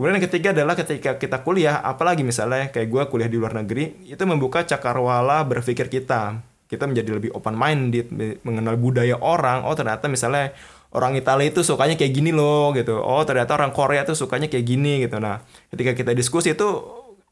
Kemudian 0.00 0.16
yang 0.16 0.26
ketiga 0.32 0.48
adalah 0.56 0.72
ketika 0.80 1.20
kita 1.20 1.44
kuliah, 1.44 1.76
apalagi 1.84 2.24
misalnya 2.24 2.72
kayak 2.72 2.88
gue 2.88 3.02
kuliah 3.12 3.28
di 3.28 3.36
luar 3.36 3.52
negeri, 3.52 4.08
itu 4.08 4.24
membuka 4.24 4.64
cakrawala 4.64 5.44
berpikir 5.44 5.92
kita. 5.92 6.40
Kita 6.64 6.88
menjadi 6.88 7.20
lebih 7.20 7.36
open 7.36 7.52
minded, 7.52 8.08
mengenal 8.40 8.80
budaya 8.80 9.20
orang. 9.20 9.60
Oh 9.68 9.76
ternyata 9.76 10.08
misalnya 10.08 10.56
orang 10.96 11.20
Italia 11.20 11.52
itu 11.52 11.60
sukanya 11.60 12.00
kayak 12.00 12.16
gini 12.16 12.32
loh 12.32 12.72
gitu. 12.72 12.96
Oh 12.96 13.20
ternyata 13.28 13.52
orang 13.52 13.76
Korea 13.76 14.00
tuh 14.08 14.16
sukanya 14.16 14.48
kayak 14.48 14.64
gini 14.64 15.04
gitu. 15.04 15.20
Nah 15.20 15.44
ketika 15.68 15.92
kita 15.92 16.16
diskusi 16.16 16.56
itu 16.56 16.64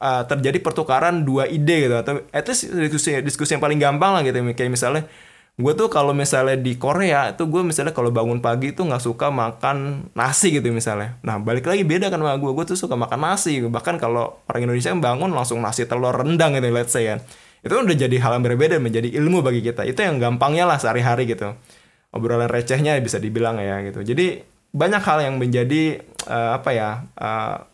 uh, 0.04 0.28
terjadi 0.28 0.60
pertukaran 0.60 1.24
dua 1.24 1.48
ide 1.48 1.88
gitu 1.88 1.96
atau 1.96 2.20
at 2.36 2.44
least 2.44 2.68
diskusi 2.68 3.16
diskusi 3.24 3.56
yang 3.56 3.64
paling 3.64 3.80
gampang 3.80 4.12
lah 4.12 4.20
gitu 4.28 4.44
kayak 4.52 4.68
misalnya 4.68 5.08
gue 5.58 5.72
tuh 5.74 5.90
kalau 5.90 6.14
misalnya 6.14 6.54
di 6.54 6.78
Korea 6.78 7.34
itu 7.34 7.50
gue 7.50 7.66
misalnya 7.66 7.90
kalau 7.90 8.14
bangun 8.14 8.38
pagi 8.38 8.70
tuh 8.70 8.86
nggak 8.86 9.02
suka 9.02 9.26
makan 9.34 10.06
nasi 10.14 10.54
gitu 10.54 10.70
misalnya. 10.70 11.18
Nah 11.26 11.42
balik 11.42 11.66
lagi 11.66 11.82
beda 11.82 12.14
kan 12.14 12.22
sama 12.22 12.38
gue 12.38 12.50
gue 12.54 12.64
tuh 12.70 12.78
suka 12.78 12.94
makan 12.94 13.18
nasi. 13.18 13.58
Bahkan 13.66 13.98
kalau 13.98 14.38
orang 14.46 14.70
Indonesia 14.70 14.94
bangun 14.94 15.34
langsung 15.34 15.58
nasi 15.58 15.82
telur 15.90 16.14
rendang 16.14 16.54
gitu 16.54 16.70
let's 16.70 16.94
say 16.94 17.10
kan. 17.10 17.18
Itu 17.66 17.74
kan 17.74 17.90
udah 17.90 17.98
jadi 17.98 18.16
hal 18.22 18.38
yang 18.38 18.44
berbeda 18.46 18.78
menjadi 18.78 19.10
ilmu 19.18 19.42
bagi 19.42 19.58
kita. 19.66 19.82
Itu 19.82 19.98
yang 19.98 20.22
gampangnya 20.22 20.62
lah 20.62 20.78
sehari-hari 20.78 21.26
gitu. 21.26 21.58
Obrolan 22.14 22.46
recehnya 22.46 22.94
bisa 23.02 23.18
dibilang 23.18 23.58
ya 23.58 23.82
gitu. 23.82 24.06
Jadi 24.06 24.46
banyak 24.70 25.02
hal 25.02 25.26
yang 25.26 25.42
menjadi 25.42 26.06
uh, 26.30 26.54
apa 26.54 26.70
ya 26.70 27.02
uh, 27.18 27.66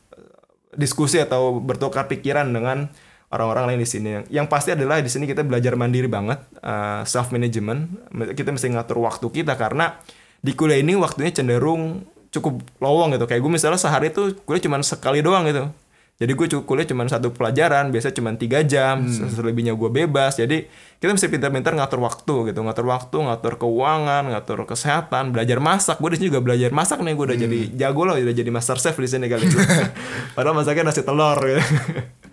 diskusi 0.72 1.20
atau 1.20 1.60
bertukar 1.60 2.08
pikiran 2.08 2.48
dengan 2.48 2.88
orang-orang 3.34 3.74
lain 3.74 3.80
di 3.82 3.88
sini. 3.90 4.08
Yang 4.30 4.46
pasti 4.46 4.70
adalah 4.72 5.02
di 5.02 5.10
sini 5.10 5.26
kita 5.26 5.42
belajar 5.42 5.74
mandiri 5.74 6.06
banget, 6.06 6.38
uh, 6.62 7.02
self 7.02 7.34
management. 7.34 8.08
Kita 8.38 8.54
mesti 8.54 8.70
ngatur 8.70 9.02
waktu 9.02 9.26
kita 9.26 9.58
karena 9.58 9.98
di 10.38 10.54
kuliah 10.54 10.78
ini 10.78 10.94
waktunya 10.94 11.34
cenderung 11.34 12.06
cukup 12.30 12.62
lowong 12.78 13.18
gitu. 13.18 13.26
Kayak 13.26 13.42
gue 13.42 13.52
misalnya 13.58 13.80
sehari 13.82 14.14
tuh 14.14 14.38
kuliah 14.46 14.62
cuma 14.62 14.78
sekali 14.86 15.18
doang 15.18 15.42
gitu. 15.50 15.66
Jadi 16.14 16.30
gue 16.30 16.46
cukup 16.46 16.64
kuliah 16.70 16.86
cuma 16.86 17.02
satu 17.10 17.34
pelajaran, 17.34 17.90
biasa 17.90 18.14
cuma 18.14 18.30
tiga 18.38 18.62
jam, 18.62 19.02
hmm. 19.02 19.34
selebihnya 19.34 19.74
gue 19.74 19.90
bebas. 19.90 20.38
Jadi 20.38 20.70
kita 21.02 21.10
mesti 21.10 21.26
pintar-pintar 21.26 21.74
ngatur 21.74 21.98
waktu 22.06 22.54
gitu, 22.54 22.62
ngatur 22.62 22.86
waktu, 22.86 23.16
ngatur 23.18 23.58
keuangan, 23.58 24.30
ngatur 24.30 24.62
kesehatan, 24.62 25.34
belajar 25.34 25.58
masak. 25.58 25.98
Gue 25.98 26.14
di 26.14 26.22
sini 26.22 26.30
juga 26.30 26.38
belajar 26.38 26.70
masak 26.70 27.02
nih, 27.02 27.18
gue 27.18 27.24
udah 27.34 27.38
hmm. 27.38 27.46
jadi 27.50 27.58
jago 27.82 28.06
loh, 28.06 28.14
udah 28.14 28.30
jadi 28.30 28.46
master 28.46 28.78
chef 28.78 28.94
di 28.94 29.10
sini 29.10 29.26
kali. 29.26 29.42
Padahal 30.38 30.54
masaknya 30.54 30.94
nasi 30.94 31.02
telur. 31.02 31.34
Gitu. 31.42 31.62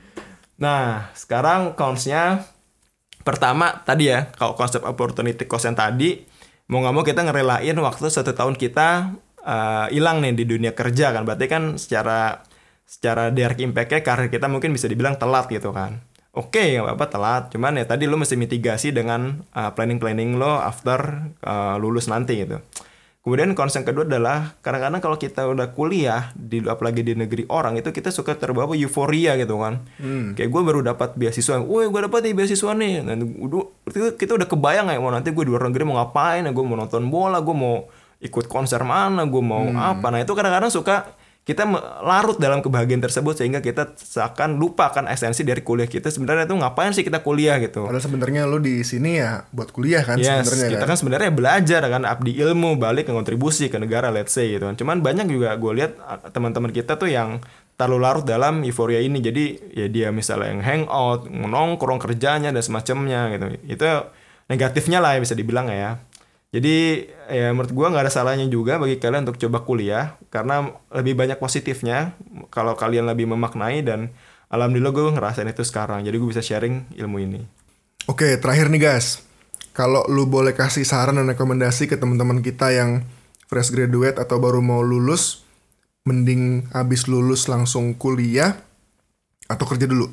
Nah, 0.61 1.09
sekarang 1.17 1.73
konsnya 1.73 2.45
pertama 3.25 3.81
tadi 3.81 4.13
ya, 4.13 4.29
kalau 4.37 4.53
konsep 4.53 4.85
opportunity 4.85 5.49
cost 5.49 5.65
yang 5.65 5.73
tadi, 5.73 6.21
mau 6.69 6.85
nggak 6.85 6.93
mau 6.93 7.01
kita 7.01 7.25
ngerelain 7.25 7.73
waktu 7.81 8.05
satu 8.13 8.37
tahun 8.37 8.53
kita 8.53 9.17
hilang 9.89 10.17
uh, 10.17 10.23
nih 10.23 10.37
di 10.37 10.45
dunia 10.45 10.77
kerja 10.77 11.09
kan, 11.09 11.25
berarti 11.25 11.49
kan 11.49 11.81
secara 11.81 12.45
secara 12.85 13.33
direct 13.33 13.57
impact-nya 13.57 14.05
karir 14.05 14.29
kita 14.29 14.45
mungkin 14.45 14.69
bisa 14.69 14.85
dibilang 14.85 15.17
telat 15.17 15.49
gitu 15.49 15.73
kan. 15.73 15.97
Oke, 16.31 16.61
okay, 16.61 16.67
nggak 16.77 16.95
apa-apa 16.95 17.07
telat, 17.09 17.43
cuman 17.51 17.81
ya 17.81 17.85
tadi 17.89 18.07
lo 18.07 18.15
mesti 18.15 18.37
mitigasi 18.37 18.93
dengan 18.93 19.41
uh, 19.51 19.73
planning-planning 19.75 20.37
lo 20.37 20.61
after 20.61 21.33
uh, 21.43 21.75
lulus 21.81 22.07
nanti 22.07 22.39
gitu. 22.45 22.61
Kemudian 23.21 23.53
concern 23.53 23.85
kedua 23.85 24.01
adalah 24.01 24.57
kadang-kadang 24.65 24.97
kalau 24.97 25.13
kita 25.13 25.45
udah 25.45 25.77
kuliah 25.77 26.33
di 26.33 26.57
apalagi 26.65 27.05
di 27.05 27.13
negeri 27.13 27.45
orang 27.53 27.77
itu 27.77 27.93
kita 27.93 28.09
suka 28.09 28.33
terbawa 28.33 28.73
euforia 28.73 29.37
gitu 29.37 29.61
kan. 29.61 29.85
Hmm. 30.01 30.33
Kayak 30.33 30.49
gue 30.49 30.61
baru 30.65 30.81
dapat 30.81 31.13
beasiswa, 31.13 31.61
woi 31.61 31.85
gue 31.85 32.01
dapat 32.01 32.25
nih 32.25 32.33
beasiswa 32.33 32.73
nih. 32.73 33.05
Dan 33.05 33.37
udah 33.37 34.17
kita 34.17 34.41
udah 34.41 34.49
kebayang 34.49 34.89
ya 34.89 34.97
mau 34.97 35.13
nanti 35.13 35.29
gue 35.37 35.45
di 35.45 35.53
luar 35.53 35.69
negeri 35.69 35.85
mau 35.85 36.01
ngapain, 36.01 36.49
gue 36.49 36.63
mau 36.65 36.73
nonton 36.73 37.13
bola, 37.13 37.45
gue 37.45 37.53
mau 37.53 37.85
ikut 38.25 38.49
konser 38.49 38.81
mana, 38.81 39.29
gue 39.29 39.43
mau 39.45 39.69
hmm. 39.69 39.77
apa. 39.77 40.07
Nah 40.09 40.25
itu 40.25 40.33
kadang-kadang 40.33 40.73
suka 40.73 41.13
kita 41.41 41.65
larut 42.05 42.37
dalam 42.37 42.61
kebahagiaan 42.61 43.01
tersebut 43.01 43.33
sehingga 43.33 43.65
kita 43.65 43.97
seakan 43.97 44.61
lupakan 44.61 45.09
esensi 45.09 45.41
dari 45.41 45.65
kuliah 45.65 45.89
kita. 45.89 46.13
Sebenarnya 46.13 46.45
itu 46.45 46.53
ngapain 46.53 46.93
sih 46.93 47.01
kita 47.01 47.25
kuliah 47.25 47.57
gitu. 47.57 47.89
Padahal 47.89 47.97
sebenarnya 47.97 48.45
lo 48.45 48.61
di 48.61 48.85
sini 48.85 49.17
ya 49.17 49.49
buat 49.49 49.73
kuliah 49.73 50.05
kan 50.05 50.21
yes, 50.21 50.45
sebenarnya 50.45 50.77
kita 50.77 50.85
kan, 50.85 50.97
sebenarnya 51.01 51.31
belajar 51.33 51.81
kan 51.89 52.05
abdi 52.05 52.37
ilmu 52.37 52.77
balik 52.77 53.09
ke 53.09 53.13
kontribusi 53.17 53.73
ke 53.73 53.81
negara 53.81 54.13
let's 54.13 54.37
say 54.37 54.53
gitu 54.53 54.69
kan. 54.69 54.77
Cuman 54.77 55.01
banyak 55.01 55.33
juga 55.33 55.57
gue 55.57 55.81
lihat 55.81 55.97
teman-teman 56.29 56.69
kita 56.69 57.01
tuh 57.01 57.09
yang 57.09 57.41
terlalu 57.73 57.97
larut 58.05 58.25
dalam 58.29 58.61
euforia 58.61 59.01
ini. 59.01 59.17
Jadi 59.17 59.73
ya 59.73 59.89
dia 59.89 60.07
misalnya 60.13 60.53
yang 60.53 60.61
hangout 60.61 61.25
nongkrong 61.25 61.97
kerjanya 61.97 62.53
dan 62.53 62.61
semacamnya 62.61 63.33
gitu. 63.33 63.45
Itu 63.65 63.89
negatifnya 64.45 65.01
lah 65.01 65.17
ya 65.17 65.19
bisa 65.25 65.33
dibilang 65.33 65.73
ya 65.73 65.97
jadi 66.51 67.07
ya 67.31 67.55
menurut 67.55 67.71
gue 67.71 67.87
nggak 67.95 68.03
ada 68.03 68.11
salahnya 68.11 68.43
juga 68.51 68.75
bagi 68.75 68.99
kalian 68.99 69.23
untuk 69.23 69.39
coba 69.39 69.63
kuliah 69.63 70.19
karena 70.27 70.67
lebih 70.91 71.15
banyak 71.15 71.39
positifnya 71.39 72.11
kalau 72.51 72.75
kalian 72.75 73.07
lebih 73.07 73.23
memaknai 73.23 73.79
dan 73.79 74.11
alhamdulillah 74.51 74.91
gue 74.91 75.15
ngerasain 75.15 75.47
itu 75.47 75.63
sekarang 75.63 76.03
jadi 76.03 76.19
gue 76.19 76.27
bisa 76.27 76.43
sharing 76.43 76.91
ilmu 76.99 77.23
ini. 77.23 77.41
Oke 78.11 78.35
terakhir 78.35 78.67
nih 78.67 78.83
guys, 78.83 79.23
kalau 79.71 80.03
lu 80.11 80.27
boleh 80.27 80.51
kasih 80.51 80.83
saran 80.83 81.15
dan 81.15 81.31
rekomendasi 81.31 81.87
ke 81.87 81.95
teman-teman 81.95 82.43
kita 82.43 82.75
yang 82.75 83.07
fresh 83.47 83.71
graduate 83.71 84.19
atau 84.19 84.35
baru 84.35 84.59
mau 84.59 84.83
lulus, 84.83 85.47
mending 86.03 86.67
abis 86.75 87.07
lulus 87.07 87.47
langsung 87.47 87.95
kuliah 87.95 88.59
atau 89.47 89.63
kerja 89.63 89.87
dulu? 89.87 90.11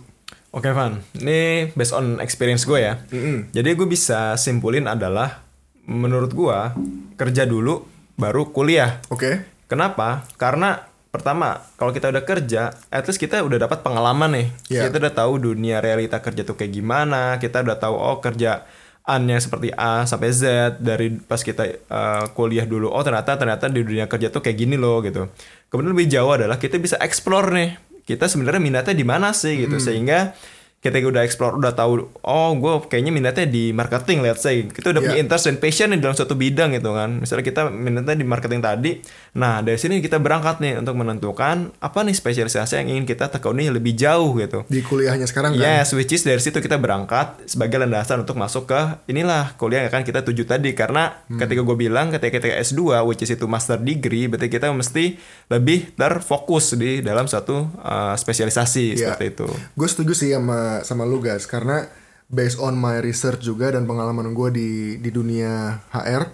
Oke 0.54 0.70
Van, 0.70 1.02
ini 1.18 1.74
based 1.74 1.98
on 1.98 2.22
experience 2.22 2.62
gue 2.62 2.78
ya. 2.78 3.02
Mm 3.10 3.18
-hmm. 3.18 3.38
Jadi 3.50 3.68
gue 3.74 3.88
bisa 3.90 4.38
simpulin 4.38 4.86
adalah 4.86 5.47
menurut 5.88 6.36
gua 6.36 6.76
kerja 7.16 7.48
dulu 7.48 7.88
baru 8.20 8.52
kuliah. 8.52 9.00
Oke. 9.08 9.18
Okay. 9.18 9.34
Kenapa? 9.68 10.28
Karena 10.36 10.84
pertama 11.08 11.64
kalau 11.80 11.96
kita 11.96 12.12
udah 12.12 12.24
kerja, 12.24 12.76
at 12.92 13.04
least 13.08 13.16
kita 13.16 13.40
udah 13.40 13.64
dapat 13.64 13.80
pengalaman 13.80 14.30
nih. 14.36 14.48
Yeah. 14.68 14.84
Kita 14.88 15.00
udah 15.00 15.14
tahu 15.16 15.32
dunia 15.40 15.80
realita 15.80 16.20
kerja 16.20 16.44
tuh 16.44 16.60
kayak 16.60 16.72
gimana. 16.76 17.40
Kita 17.40 17.64
udah 17.64 17.80
tahu 17.80 17.96
oh 17.96 18.20
kerja 18.20 18.68
annya 19.08 19.40
seperti 19.40 19.72
A 19.72 20.04
sampai 20.04 20.28
Z 20.36 20.42
dari 20.84 21.16
pas 21.16 21.40
kita 21.40 21.64
uh, 21.88 22.28
kuliah 22.36 22.68
dulu. 22.68 22.92
Oh 22.92 23.00
ternyata 23.00 23.40
ternyata 23.40 23.72
di 23.72 23.80
dunia 23.80 24.04
kerja 24.04 24.28
tuh 24.28 24.44
kayak 24.44 24.56
gini 24.60 24.76
loh 24.76 25.00
gitu. 25.00 25.32
Kemudian 25.72 25.96
lebih 25.96 26.12
jauh 26.12 26.28
adalah 26.36 26.60
kita 26.60 26.76
bisa 26.76 27.00
explore 27.00 27.48
nih. 27.56 27.70
Kita 28.04 28.28
sebenarnya 28.28 28.60
minatnya 28.60 28.96
di 28.96 29.04
mana 29.08 29.32
sih 29.32 29.64
gitu. 29.64 29.80
Hmm. 29.80 29.84
Sehingga 29.84 30.36
ketika 30.78 31.04
udah 31.04 31.22
explore 31.22 31.54
udah 31.54 31.72
tahu 31.72 31.92
oh 32.22 32.50
gue 32.54 32.86
kayaknya 32.86 33.10
minatnya 33.10 33.44
di 33.44 33.70
marketing 33.70 34.18
let's 34.20 34.40
say 34.40 34.62
kita 34.62 34.90
udah 34.90 35.00
punya 35.00 35.10
Yeah. 35.10 35.24
interest 35.24 35.44
dan 35.44 35.56
passion 35.56 35.88
nih 35.88 35.98
dalam 35.98 36.14
suatu 36.14 36.34
bidang 36.34 36.70
gitu 36.70 36.92
kan 36.92 37.18
misalnya 37.18 37.42
kita 37.42 37.62
minatnya 37.66 38.14
di 38.14 38.22
marketing 38.22 38.60
tadi 38.60 38.92
nah 39.32 39.58
dari 39.58 39.74
sini 39.74 39.98
kita 39.98 40.16
berangkat 40.16 40.58
nih 40.58 40.78
untuk 40.78 40.94
menentukan 40.94 41.56
apa 41.74 41.98
nih 42.00 42.12
spesialisasi 42.12 42.78
yang 42.78 42.88
ingin 42.92 43.04
kita 43.04 43.26
tekuni 43.26 43.66
lebih 43.68 43.92
jauh 43.92 44.36
gitu 44.36 44.62
Di 44.64 44.78
kuliahnya 44.80 45.24
sekarang 45.24 45.52
kan. 45.52 45.60
Yes, 45.60 45.90
which 45.92 46.10
is 46.10 46.22
dari 46.22 46.38
situ 46.38 46.58
kita 46.58 46.76
berangkat 46.76 47.42
sebagai 47.44 47.74
landasan 47.76 48.22
untuk 48.22 48.36
masuk 48.36 48.66
ke 48.66 48.80
inilah 49.06 49.56
kuliah 49.56 49.82
yang 49.82 49.90
akan 49.90 50.04
kita 50.04 50.22
tuju 50.22 50.44
tadi 50.44 50.70
karena 50.72 51.10
Hmm. 51.24 51.36
ketika 51.38 51.60
gue 51.60 51.76
bilang 51.76 52.08
ketika 52.08 52.38
kita 52.38 52.54
S2 52.62 52.78
which 53.02 53.20
is 53.20 53.30
itu 53.30 53.44
master 53.44 53.76
degree 53.76 54.26
berarti 54.26 54.46
kita 54.48 54.70
mesti 54.70 55.18
lebih 55.48 55.92
terfokus 55.92 56.72
di 56.72 57.00
dalam 57.00 57.24
satu 57.24 57.66
uh, 57.76 58.14
spesialisasi 58.14 58.84
Iya. 58.90 59.12
seperti 59.12 59.24
itu. 59.34 59.48
Gue 59.72 59.88
setuju 59.88 60.12
sih 60.12 60.30
sama 60.30 60.60
sama 60.84 61.04
lu 61.08 61.18
guys 61.20 61.44
karena 61.44 61.88
based 62.28 62.60
on 62.60 62.76
my 62.76 63.00
research 63.00 63.40
juga 63.40 63.72
dan 63.72 63.88
pengalaman 63.88 64.36
gue 64.36 64.48
di 64.52 64.70
di 65.00 65.10
dunia 65.10 65.80
HR, 65.92 66.28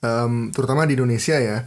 em, 0.00 0.54
terutama 0.54 0.86
di 0.86 0.94
Indonesia 0.94 1.34
ya, 1.36 1.66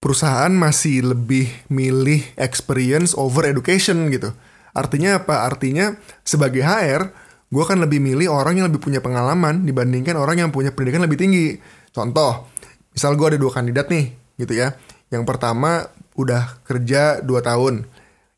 perusahaan 0.00 0.52
masih 0.52 1.12
lebih 1.12 1.52
milih 1.68 2.24
experience 2.40 3.12
over 3.12 3.44
education 3.44 4.08
gitu. 4.08 4.32
Artinya 4.72 5.20
apa? 5.20 5.44
Artinya 5.44 5.96
sebagai 6.24 6.64
HR, 6.64 7.12
gue 7.52 7.62
akan 7.62 7.84
lebih 7.84 8.00
milih 8.00 8.32
orang 8.32 8.60
yang 8.60 8.66
lebih 8.72 8.80
punya 8.80 9.00
pengalaman 9.04 9.64
dibandingkan 9.68 10.16
orang 10.16 10.40
yang 10.40 10.50
punya 10.52 10.72
pendidikan 10.72 11.04
lebih 11.04 11.20
tinggi. 11.20 11.56
Contoh, 11.92 12.48
misal 12.92 13.16
gue 13.16 13.36
ada 13.36 13.38
dua 13.40 13.52
kandidat 13.52 13.88
nih, 13.88 14.12
gitu 14.36 14.52
ya. 14.52 14.76
Yang 15.08 15.24
pertama 15.28 15.88
udah 16.16 16.60
kerja 16.64 17.20
2 17.20 17.40
tahun. 17.44 17.84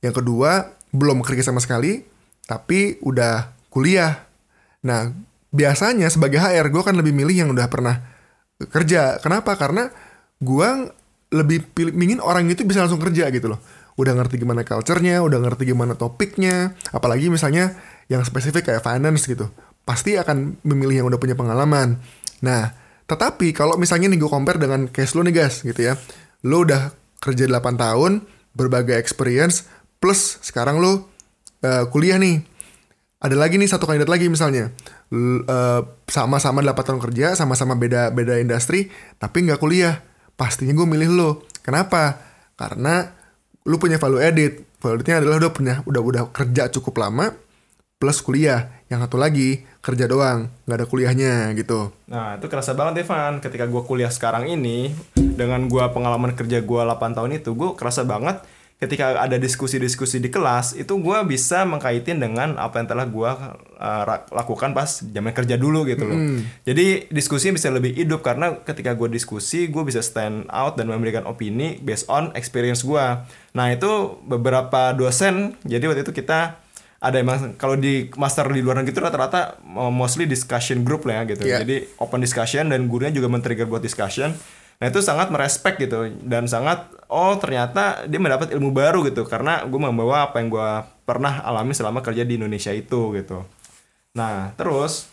Yang 0.03 0.15
kedua 0.23 0.75
belum 0.91 1.23
kerja 1.23 1.49
sama 1.51 1.63
sekali, 1.63 2.08
tapi 2.49 2.97
udah 3.05 3.53
kuliah. 3.69 4.25
Nah, 4.89 5.13
biasanya 5.53 6.09
sebagai 6.09 6.41
HR 6.41 6.73
gue 6.73 6.81
akan 6.81 6.97
lebih 6.97 7.13
milih 7.13 7.45
yang 7.45 7.51
udah 7.53 7.69
pernah 7.69 8.01
kerja. 8.73 9.21
Kenapa? 9.21 9.53
Karena 9.61 9.93
gue 10.41 10.69
lebih 11.29 11.69
pilih, 11.77 11.93
ingin 11.93 12.25
orang 12.25 12.49
itu 12.49 12.65
bisa 12.65 12.81
langsung 12.81 12.99
kerja 12.99 13.29
gitu 13.29 13.53
loh. 13.53 13.61
Udah 14.01 14.17
ngerti 14.17 14.41
gimana 14.41 14.65
culture-nya, 14.65 15.21
udah 15.21 15.39
ngerti 15.45 15.69
gimana 15.75 15.93
topiknya, 15.93 16.73
apalagi 16.95 17.29
misalnya 17.29 17.77
yang 18.09 18.25
spesifik 18.25 18.73
kayak 18.73 18.81
finance 18.81 19.29
gitu. 19.29 19.53
Pasti 19.85 20.17
akan 20.17 20.65
memilih 20.65 21.05
yang 21.05 21.07
udah 21.13 21.21
punya 21.21 21.37
pengalaman. 21.37 22.01
Nah, 22.41 22.73
tetapi 23.05 23.53
kalau 23.53 23.77
misalnya 23.77 24.09
nih 24.09 24.21
gue 24.25 24.31
compare 24.31 24.57
dengan 24.57 24.89
case 24.89 25.13
lo 25.19 25.21
nih 25.27 25.35
guys 25.45 25.61
gitu 25.61 25.93
ya. 25.93 26.01
Lo 26.47 26.65
udah 26.65 26.95
kerja 27.19 27.45
8 27.51 27.77
tahun, 27.77 28.25
berbagai 28.55 28.97
experience, 28.97 29.67
plus 29.99 30.39
sekarang 30.41 30.79
lo 30.79 31.11
eh, 31.63 31.85
kuliah 31.91 32.19
nih. 32.21 32.45
Ada 33.19 33.35
lagi 33.35 33.59
nih 33.59 33.67
satu 33.67 33.91
kandidat 33.91 34.07
lagi 34.07 34.31
misalnya. 34.31 34.71
Eh, 35.11 35.81
sama-sama 36.07 36.63
8 36.63 36.87
tahun 36.87 37.01
kerja 37.03 37.33
sama-sama 37.35 37.75
beda 37.75 38.13
beda 38.13 38.39
industri 38.39 38.93
tapi 39.19 39.47
nggak 39.49 39.59
kuliah. 39.59 40.05
Pastinya 40.39 40.77
gue 40.77 40.87
milih 40.87 41.11
lo. 41.11 41.31
Kenapa? 41.67 42.23
Karena 42.55 43.11
lu 43.67 43.77
punya 43.77 43.99
value 43.99 44.23
edit 44.23 44.69
value 44.79 45.03
editnya 45.03 45.19
adalah 45.21 45.37
udah 45.43 45.53
punya 45.53 45.75
udah 45.85 46.03
udah 46.03 46.23
kerja 46.31 46.71
cukup 46.71 47.03
lama 47.03 47.35
plus 47.99 48.23
kuliah. 48.23 48.71
Yang 48.87 49.11
satu 49.11 49.17
lagi 49.19 49.67
kerja 49.83 50.07
doang. 50.07 50.47
Nggak 50.65 50.79
ada 50.79 50.87
kuliahnya 50.87 51.33
gitu. 51.59 51.91
Nah 52.07 52.39
itu 52.39 52.47
kerasa 52.47 52.79
banget 52.79 53.03
Evan. 53.03 53.43
Ketika 53.43 53.67
gue 53.67 53.83
kuliah 53.83 54.15
sekarang 54.15 54.47
ini 54.47 54.95
dengan 55.19 55.67
gue 55.67 55.85
pengalaman 55.91 56.39
kerja 56.39 56.63
gue 56.63 56.81
8 56.87 57.17
tahun 57.19 57.43
itu 57.43 57.51
gue 57.59 57.75
kerasa 57.75 58.07
banget 58.07 58.39
ketika 58.79 59.19
ada 59.19 59.35
diskusi-diskusi 59.43 60.23
di 60.23 60.31
kelas 60.31 60.79
itu 60.79 60.95
gue 61.03 61.19
bisa 61.27 61.67
mengkaitin 61.67 62.23
dengan 62.23 62.55
apa 62.63 62.79
yang 62.79 62.87
telah 62.87 63.11
gue 63.11 63.31
uh, 63.75 64.05
lakukan 64.31 64.71
pas 64.71 65.03
zaman 65.03 65.35
kerja 65.35 65.59
dulu 65.59 65.83
gitu 65.83 66.07
loh. 66.07 66.19
Jadi 66.63 67.11
diskusinya 67.11 67.59
bisa 67.59 67.75
lebih 67.75 67.91
hidup 67.99 68.23
karena 68.23 68.55
ketika 68.63 68.95
gue 68.95 69.11
diskusi 69.11 69.67
gue 69.67 69.83
bisa 69.83 69.99
stand 69.99 70.47
out 70.55 70.79
dan 70.79 70.87
memberikan 70.87 71.27
opini 71.27 71.83
based 71.83 72.07
on 72.07 72.31
experience 72.39 72.87
gue. 72.87 73.07
Nah 73.59 73.67
itu 73.75 74.23
beberapa 74.23 74.95
dosen 74.95 75.59
jadi 75.67 75.91
waktu 75.91 76.07
itu 76.07 76.15
kita 76.15 76.63
ada 76.99 77.17
emang 77.23 77.55
kalau 77.55 77.79
di 77.79 78.11
master 78.19 78.51
di 78.51 78.59
luar 78.59 78.83
negeri 78.83 78.91
itu 78.91 79.03
rata-rata 79.03 79.59
uh, 79.63 79.91
mostly 79.91 80.27
discussion 80.27 80.83
group 80.83 81.07
lah 81.07 81.23
ya 81.23 81.35
gitu. 81.35 81.43
Iya. 81.47 81.67
Jadi 81.67 81.99
open 81.99 82.23
discussion 82.23 82.71
dan 82.71 82.91
gurunya 82.91 83.15
juga 83.15 83.31
men-trigger 83.31 83.67
buat 83.67 83.83
discussion. 83.83 84.35
Nah 84.79 84.87
itu 84.87 85.03
sangat 85.03 85.29
merespek 85.29 85.75
gitu 85.79 86.07
dan 86.23 86.47
sangat 86.47 86.87
oh 87.11 87.35
ternyata 87.35 88.07
dia 88.07 88.19
mendapat 88.19 88.55
ilmu 88.55 88.71
baru 88.71 89.03
gitu 89.03 89.27
karena 89.27 89.67
gue 89.67 89.81
membawa 89.81 90.31
apa 90.31 90.39
yang 90.39 90.49
gue 90.49 90.71
pernah 91.03 91.43
alami 91.43 91.75
selama 91.75 91.99
kerja 91.99 92.23
di 92.23 92.39
Indonesia 92.39 92.71
itu 92.71 93.11
gitu. 93.13 93.43
Nah 94.15 94.55
terus 94.55 95.11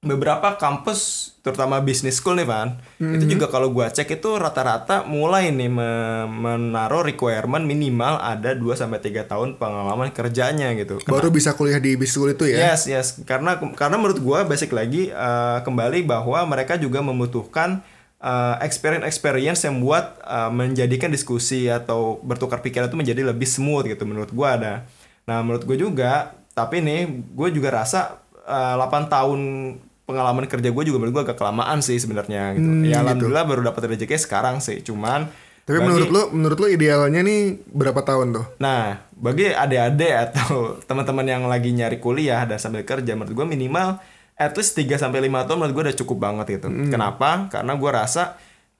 beberapa 0.00 0.60
kampus 0.60 1.32
terutama 1.40 1.80
business 1.80 2.20
school 2.20 2.36
nih 2.36 2.44
Van 2.44 2.76
itu 3.00 3.36
juga 3.36 3.48
kalau 3.48 3.72
gua 3.72 3.88
cek 3.88 4.20
itu 4.20 4.36
rata-rata 4.36 5.00
mulai 5.00 5.48
nih 5.48 5.68
me- 5.68 6.28
menaruh 6.28 7.00
requirement 7.02 7.64
minimal 7.64 8.20
ada 8.20 8.52
2 8.52 8.68
sampai 8.74 9.00
3 9.00 9.24
tahun 9.24 9.56
pengalaman 9.56 10.12
kerjanya 10.12 10.76
gitu. 10.76 11.00
baru 11.08 11.32
bisa 11.32 11.56
kuliah 11.56 11.80
di 11.80 11.96
business 11.96 12.16
school 12.16 12.28
itu 12.28 12.44
ya 12.48 12.72
Yes, 12.72 12.84
yes. 12.84 13.06
Karena 13.24 13.56
karena 13.72 13.96
menurut 13.96 14.20
gua 14.20 14.44
basic 14.44 14.76
lagi 14.76 15.08
eh, 15.08 15.58
kembali 15.64 16.04
bahwa 16.04 16.44
mereka 16.44 16.76
juga 16.76 17.00
membutuhkan 17.00 17.80
eh, 18.24 18.54
experience-experience 18.64 19.68
yang 19.68 19.78
buat 19.78 20.16
eh, 20.20 20.50
menjadikan 20.50 21.12
diskusi 21.12 21.68
atau 21.68 22.16
bertukar 22.24 22.58
pikiran 22.58 22.88
itu 22.88 22.96
menjadi 22.96 23.20
lebih 23.28 23.44
smooth 23.46 23.84
gitu 23.86 24.02
menurut 24.02 24.32
gua 24.32 24.56
ada. 24.56 24.74
Nah, 25.24 25.40
menurut 25.40 25.64
gue 25.64 25.76
juga 25.78 26.32
tapi 26.54 26.78
nih 26.78 27.08
gue 27.34 27.48
juga 27.50 27.74
rasa 27.74 28.20
eh, 28.44 28.74
8 28.76 29.08
tahun 29.08 29.40
pengalaman 30.04 30.44
kerja 30.44 30.68
gue 30.68 30.84
juga 30.84 31.00
menurut 31.00 31.14
gue 31.16 31.24
agak 31.32 31.38
kelamaan 31.40 31.80
sih 31.80 31.96
sebenarnya 31.96 32.56
gitu. 32.56 32.68
Hmm, 32.68 32.84
ya 32.84 33.00
gitu. 33.00 33.02
alhamdulillah 33.04 33.44
baru 33.44 33.60
dapat 33.64 33.88
rezeki 33.90 34.16
sekarang 34.16 34.60
sih. 34.60 34.80
Cuman 34.80 35.28
tapi 35.64 35.80
bagi- 35.80 35.88
menurut 35.88 36.08
lu 36.12 36.22
menurut 36.36 36.58
lu 36.60 36.68
idealnya 36.68 37.24
nih 37.24 37.56
berapa 37.72 37.96
tahun 38.04 38.36
tuh 38.36 38.44
Nah, 38.60 39.00
bagi 39.16 39.48
adik-adik 39.48 40.12
atau 40.12 40.50
teman-teman 40.88 41.24
yang 41.24 41.42
lagi 41.48 41.72
nyari 41.72 41.96
kuliah 41.96 42.44
dan 42.44 42.60
sambil 42.60 42.84
kerja, 42.84 43.16
menurut 43.16 43.32
gue 43.32 43.46
minimal 43.48 43.96
at 44.36 44.52
least 44.52 44.74
3 44.74 44.90
sampai 44.94 45.22
5 45.22 45.46
tahun 45.46 45.58
menurut 45.58 45.72
gue 45.72 45.84
udah 45.86 45.96
cukup 45.96 46.18
banget 46.20 46.46
gitu. 46.52 46.68
Kenapa? 46.88 47.46
Karena 47.48 47.72
gue 47.72 47.86
rasa 47.88 48.34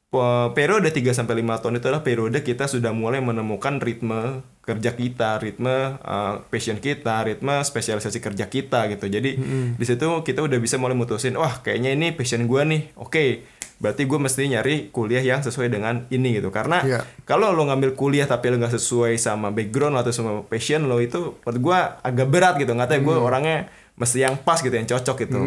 pe- 0.09 0.51
periode 0.53 0.89
3 0.89 1.11
sampai 1.13 1.41
5 1.41 1.61
tahun 1.61 1.75
itu 1.75 1.87
adalah 1.87 2.03
periode 2.03 2.39
kita 2.41 2.67
sudah 2.67 2.91
mulai 2.91 3.19
menemukan 3.19 3.79
ritme 3.79 4.43
kerja 4.61 4.91
kita, 4.93 5.37
ritme 5.39 5.71
uh, 6.01 6.41
passion 6.49 6.79
kita, 6.79 7.21
ritme 7.23 7.53
spesialisasi 7.61 8.19
kerja 8.19 8.47
kita 8.47 8.89
gitu. 8.89 9.07
Jadi 9.07 9.37
di 9.77 9.85
situ 9.85 10.09
kita 10.23 10.41
udah 10.41 10.57
bisa 10.57 10.75
mulai 10.75 10.95
mutusin, 10.95 11.37
wah 11.37 11.61
kayaknya 11.61 11.93
ini 11.93 12.11
passion 12.11 12.45
gue 12.45 12.63
nih. 12.65 12.83
Oke, 12.97 13.45
berarti 13.77 14.09
gue 14.09 14.17
mesti 14.17 14.49
nyari 14.49 14.89
kuliah 14.89 15.21
yang 15.21 15.39
sesuai 15.39 15.69
dengan 15.69 16.09
ini 16.09 16.35
gitu. 16.35 16.49
Karena 16.49 16.81
Iya. 16.81 17.05
kalau 17.23 17.53
lo 17.53 17.63
ngambil 17.63 17.93
kuliah 17.93 18.25
tapi 18.25 18.49
lo 18.49 18.57
nggak 18.57 18.73
sesuai 18.73 19.21
sama 19.21 19.53
background 19.53 20.01
atau 20.01 20.11
sama 20.11 20.33
passion 20.43 20.89
lo 20.89 20.97
itu 20.97 21.37
menurut 21.45 21.61
gue 21.61 21.79
agak 22.01 22.27
berat 22.27 22.55
gitu 22.57 22.73
nggak 22.73 22.89
tahu 22.89 23.01
gue 23.05 23.17
orangnya 23.21 23.69
mesti 23.95 24.27
yang 24.27 24.35
pas 24.43 24.59
gitu 24.59 24.75
yang 24.75 24.87
cocok 24.91 25.17
gitu. 25.23 25.39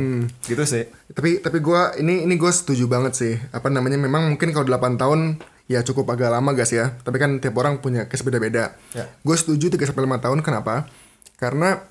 Gitu 0.47 0.63
sih. 0.63 0.87
Tapi 1.11 1.43
tapi 1.43 1.59
gua 1.59 1.91
ini 1.99 2.23
ini 2.23 2.39
gue 2.39 2.51
setuju 2.51 2.87
banget 2.87 3.13
sih. 3.15 3.33
Apa 3.51 3.67
namanya 3.67 3.99
memang 3.99 4.31
mungkin 4.31 4.55
kalau 4.55 4.63
8 4.63 4.95
tahun 4.95 5.19
ya 5.67 5.83
cukup 5.83 6.07
agak 6.15 6.31
lama 6.31 6.55
guys 6.55 6.71
ya. 6.71 6.95
Tapi 7.03 7.19
kan 7.19 7.43
tiap 7.43 7.59
orang 7.59 7.83
punya 7.83 8.07
case 8.07 8.23
beda-beda. 8.23 8.75
Ya. 8.95 9.11
gue 9.11 9.35
setuju 9.35 9.67
3 9.75 9.91
sampai 9.91 10.07
5 10.07 10.23
tahun 10.23 10.39
kenapa? 10.39 10.87
Karena 11.35 11.83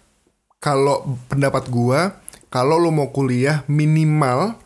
kalau 0.57 1.21
pendapat 1.29 1.69
gua 1.69 2.17
kalau 2.49 2.81
lu 2.81 2.89
mau 2.89 3.13
kuliah 3.13 3.61
minimal 3.69 4.57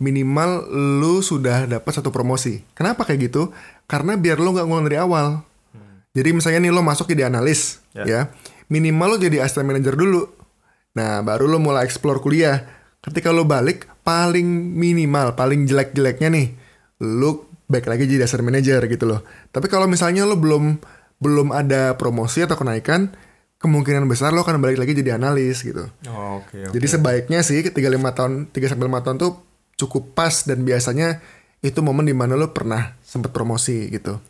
minimal 0.00 0.64
lu 0.72 1.20
sudah 1.20 1.68
dapat 1.68 1.92
satu 1.92 2.08
promosi. 2.08 2.64
Kenapa 2.72 3.04
kayak 3.04 3.30
gitu? 3.30 3.52
Karena 3.84 4.16
biar 4.16 4.40
lu 4.40 4.56
nggak 4.56 4.64
ngulang 4.64 4.88
dari 4.88 4.96
awal. 4.96 5.44
Jadi 6.14 6.30
misalnya 6.30 6.62
nih 6.64 6.72
lo 6.72 6.80
masuk 6.80 7.10
jadi 7.10 7.28
analis 7.28 7.84
Ya. 7.94 8.04
ya. 8.06 8.20
Minimal 8.72 9.14
lo 9.14 9.16
jadi 9.20 9.44
assistant 9.44 9.68
manager 9.70 9.94
dulu 9.94 10.26
Nah, 10.94 11.20
baru 11.26 11.50
lo 11.50 11.58
mulai 11.58 11.86
explore 11.86 12.22
kuliah. 12.22 12.62
Ketika 13.02 13.34
lo 13.34 13.44
balik, 13.44 13.90
paling 14.06 14.46
minimal, 14.74 15.34
paling 15.34 15.66
jelek-jeleknya 15.66 16.28
nih, 16.30 16.46
lo 17.02 17.50
back 17.66 17.90
lagi 17.90 18.06
jadi 18.06 18.24
dasar 18.24 18.40
manager 18.40 18.80
gitu 18.86 19.04
loh. 19.04 19.20
Tapi 19.50 19.66
kalau 19.66 19.90
misalnya 19.90 20.22
lo 20.24 20.38
belum 20.38 20.78
belum 21.18 21.50
ada 21.50 21.96
promosi 21.98 22.44
atau 22.44 22.54
kenaikan, 22.54 23.10
kemungkinan 23.58 24.04
besar 24.04 24.30
lo 24.36 24.44
akan 24.44 24.60
balik 24.60 24.76
lagi 24.76 24.92
jadi 24.92 25.16
analis 25.16 25.64
gitu. 25.64 25.88
oke 26.04 26.68
Jadi 26.68 26.86
sebaiknya 26.86 27.40
sih 27.40 27.64
3 27.64 27.72
5 27.72 28.16
tahun, 28.16 28.32
3 28.52 28.70
sampai 28.76 28.86
5 28.92 29.04
tahun 29.04 29.16
tuh 29.16 29.32
cukup 29.80 30.12
pas 30.12 30.44
dan 30.44 30.62
biasanya 30.62 31.24
itu 31.64 31.80
momen 31.80 32.04
di 32.04 32.12
mana 32.12 32.36
lo 32.36 32.52
pernah 32.52 32.92
sempet 33.00 33.32
promosi 33.32 33.88
gitu. 33.88 34.20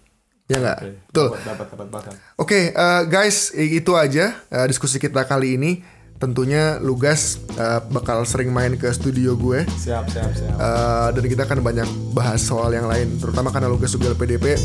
Ya 0.47 0.61
nggak? 0.61 0.79
Betul. 1.11 1.29
dapat 1.41 1.67
dapat 1.73 1.87
dapat 1.91 2.15
Oke, 2.39 2.71
eh, 2.71 3.03
guys, 3.11 3.51
itu 3.57 3.97
aja 3.97 4.39
eh, 4.53 4.67
diskusi 4.71 5.03
kita 5.03 5.27
kali 5.27 5.59
ini 5.59 5.83
tentunya 6.25 6.81
Lugas 6.81 7.37
uh, 7.61 7.85
bakal 7.93 8.25
sering 8.25 8.49
main 8.51 8.75
ke 8.81 8.89
studio 8.91 9.37
gue. 9.37 9.69
Siap, 9.69 10.09
siap, 10.09 10.31
siap. 10.33 10.57
Uh, 10.57 11.13
dan 11.13 11.25
kita 11.29 11.43
akan 11.45 11.61
banyak 11.61 11.89
bahas 12.17 12.41
soal 12.41 12.73
yang 12.73 12.89
lain 12.89 13.21
terutama 13.21 13.53
karena 13.53 13.69
Lugas 13.69 13.93
juga 13.93 14.17
LPDP 14.17 14.57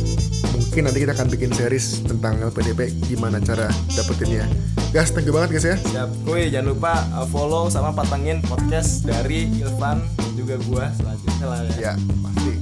mungkin 0.55 0.81
nanti 0.85 0.99
kita 1.03 1.11
akan 1.17 1.27
bikin 1.27 1.49
series 1.51 2.05
tentang 2.05 2.39
LPDP 2.39 2.93
gimana 3.11 3.43
cara 3.43 3.67
dapetinnya. 3.93 4.47
Gas 4.95 5.11
thank 5.11 5.27
you 5.27 5.35
banget 5.35 5.59
guys 5.59 5.67
ya. 5.67 5.77
Siap. 5.77 6.09
Kuy, 6.23 6.49
jangan 6.49 6.71
lupa 6.71 6.93
uh, 7.13 7.27
follow 7.27 7.67
sama 7.67 7.91
patengin 7.91 8.39
podcast 8.47 9.03
dari 9.03 9.51
Ilvan 9.59 10.01
juga 10.39 10.55
gua 10.71 10.87
selanjutnya 10.95 11.45
lah 11.45 11.59
ya. 11.75 11.91
ya 11.91 11.93
pasti. 11.99 12.53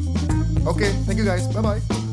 Oke 0.66 0.88
thank 1.06 1.22
you 1.22 1.28
guys. 1.28 1.46
Bye 1.54 1.62
bye 1.62 2.07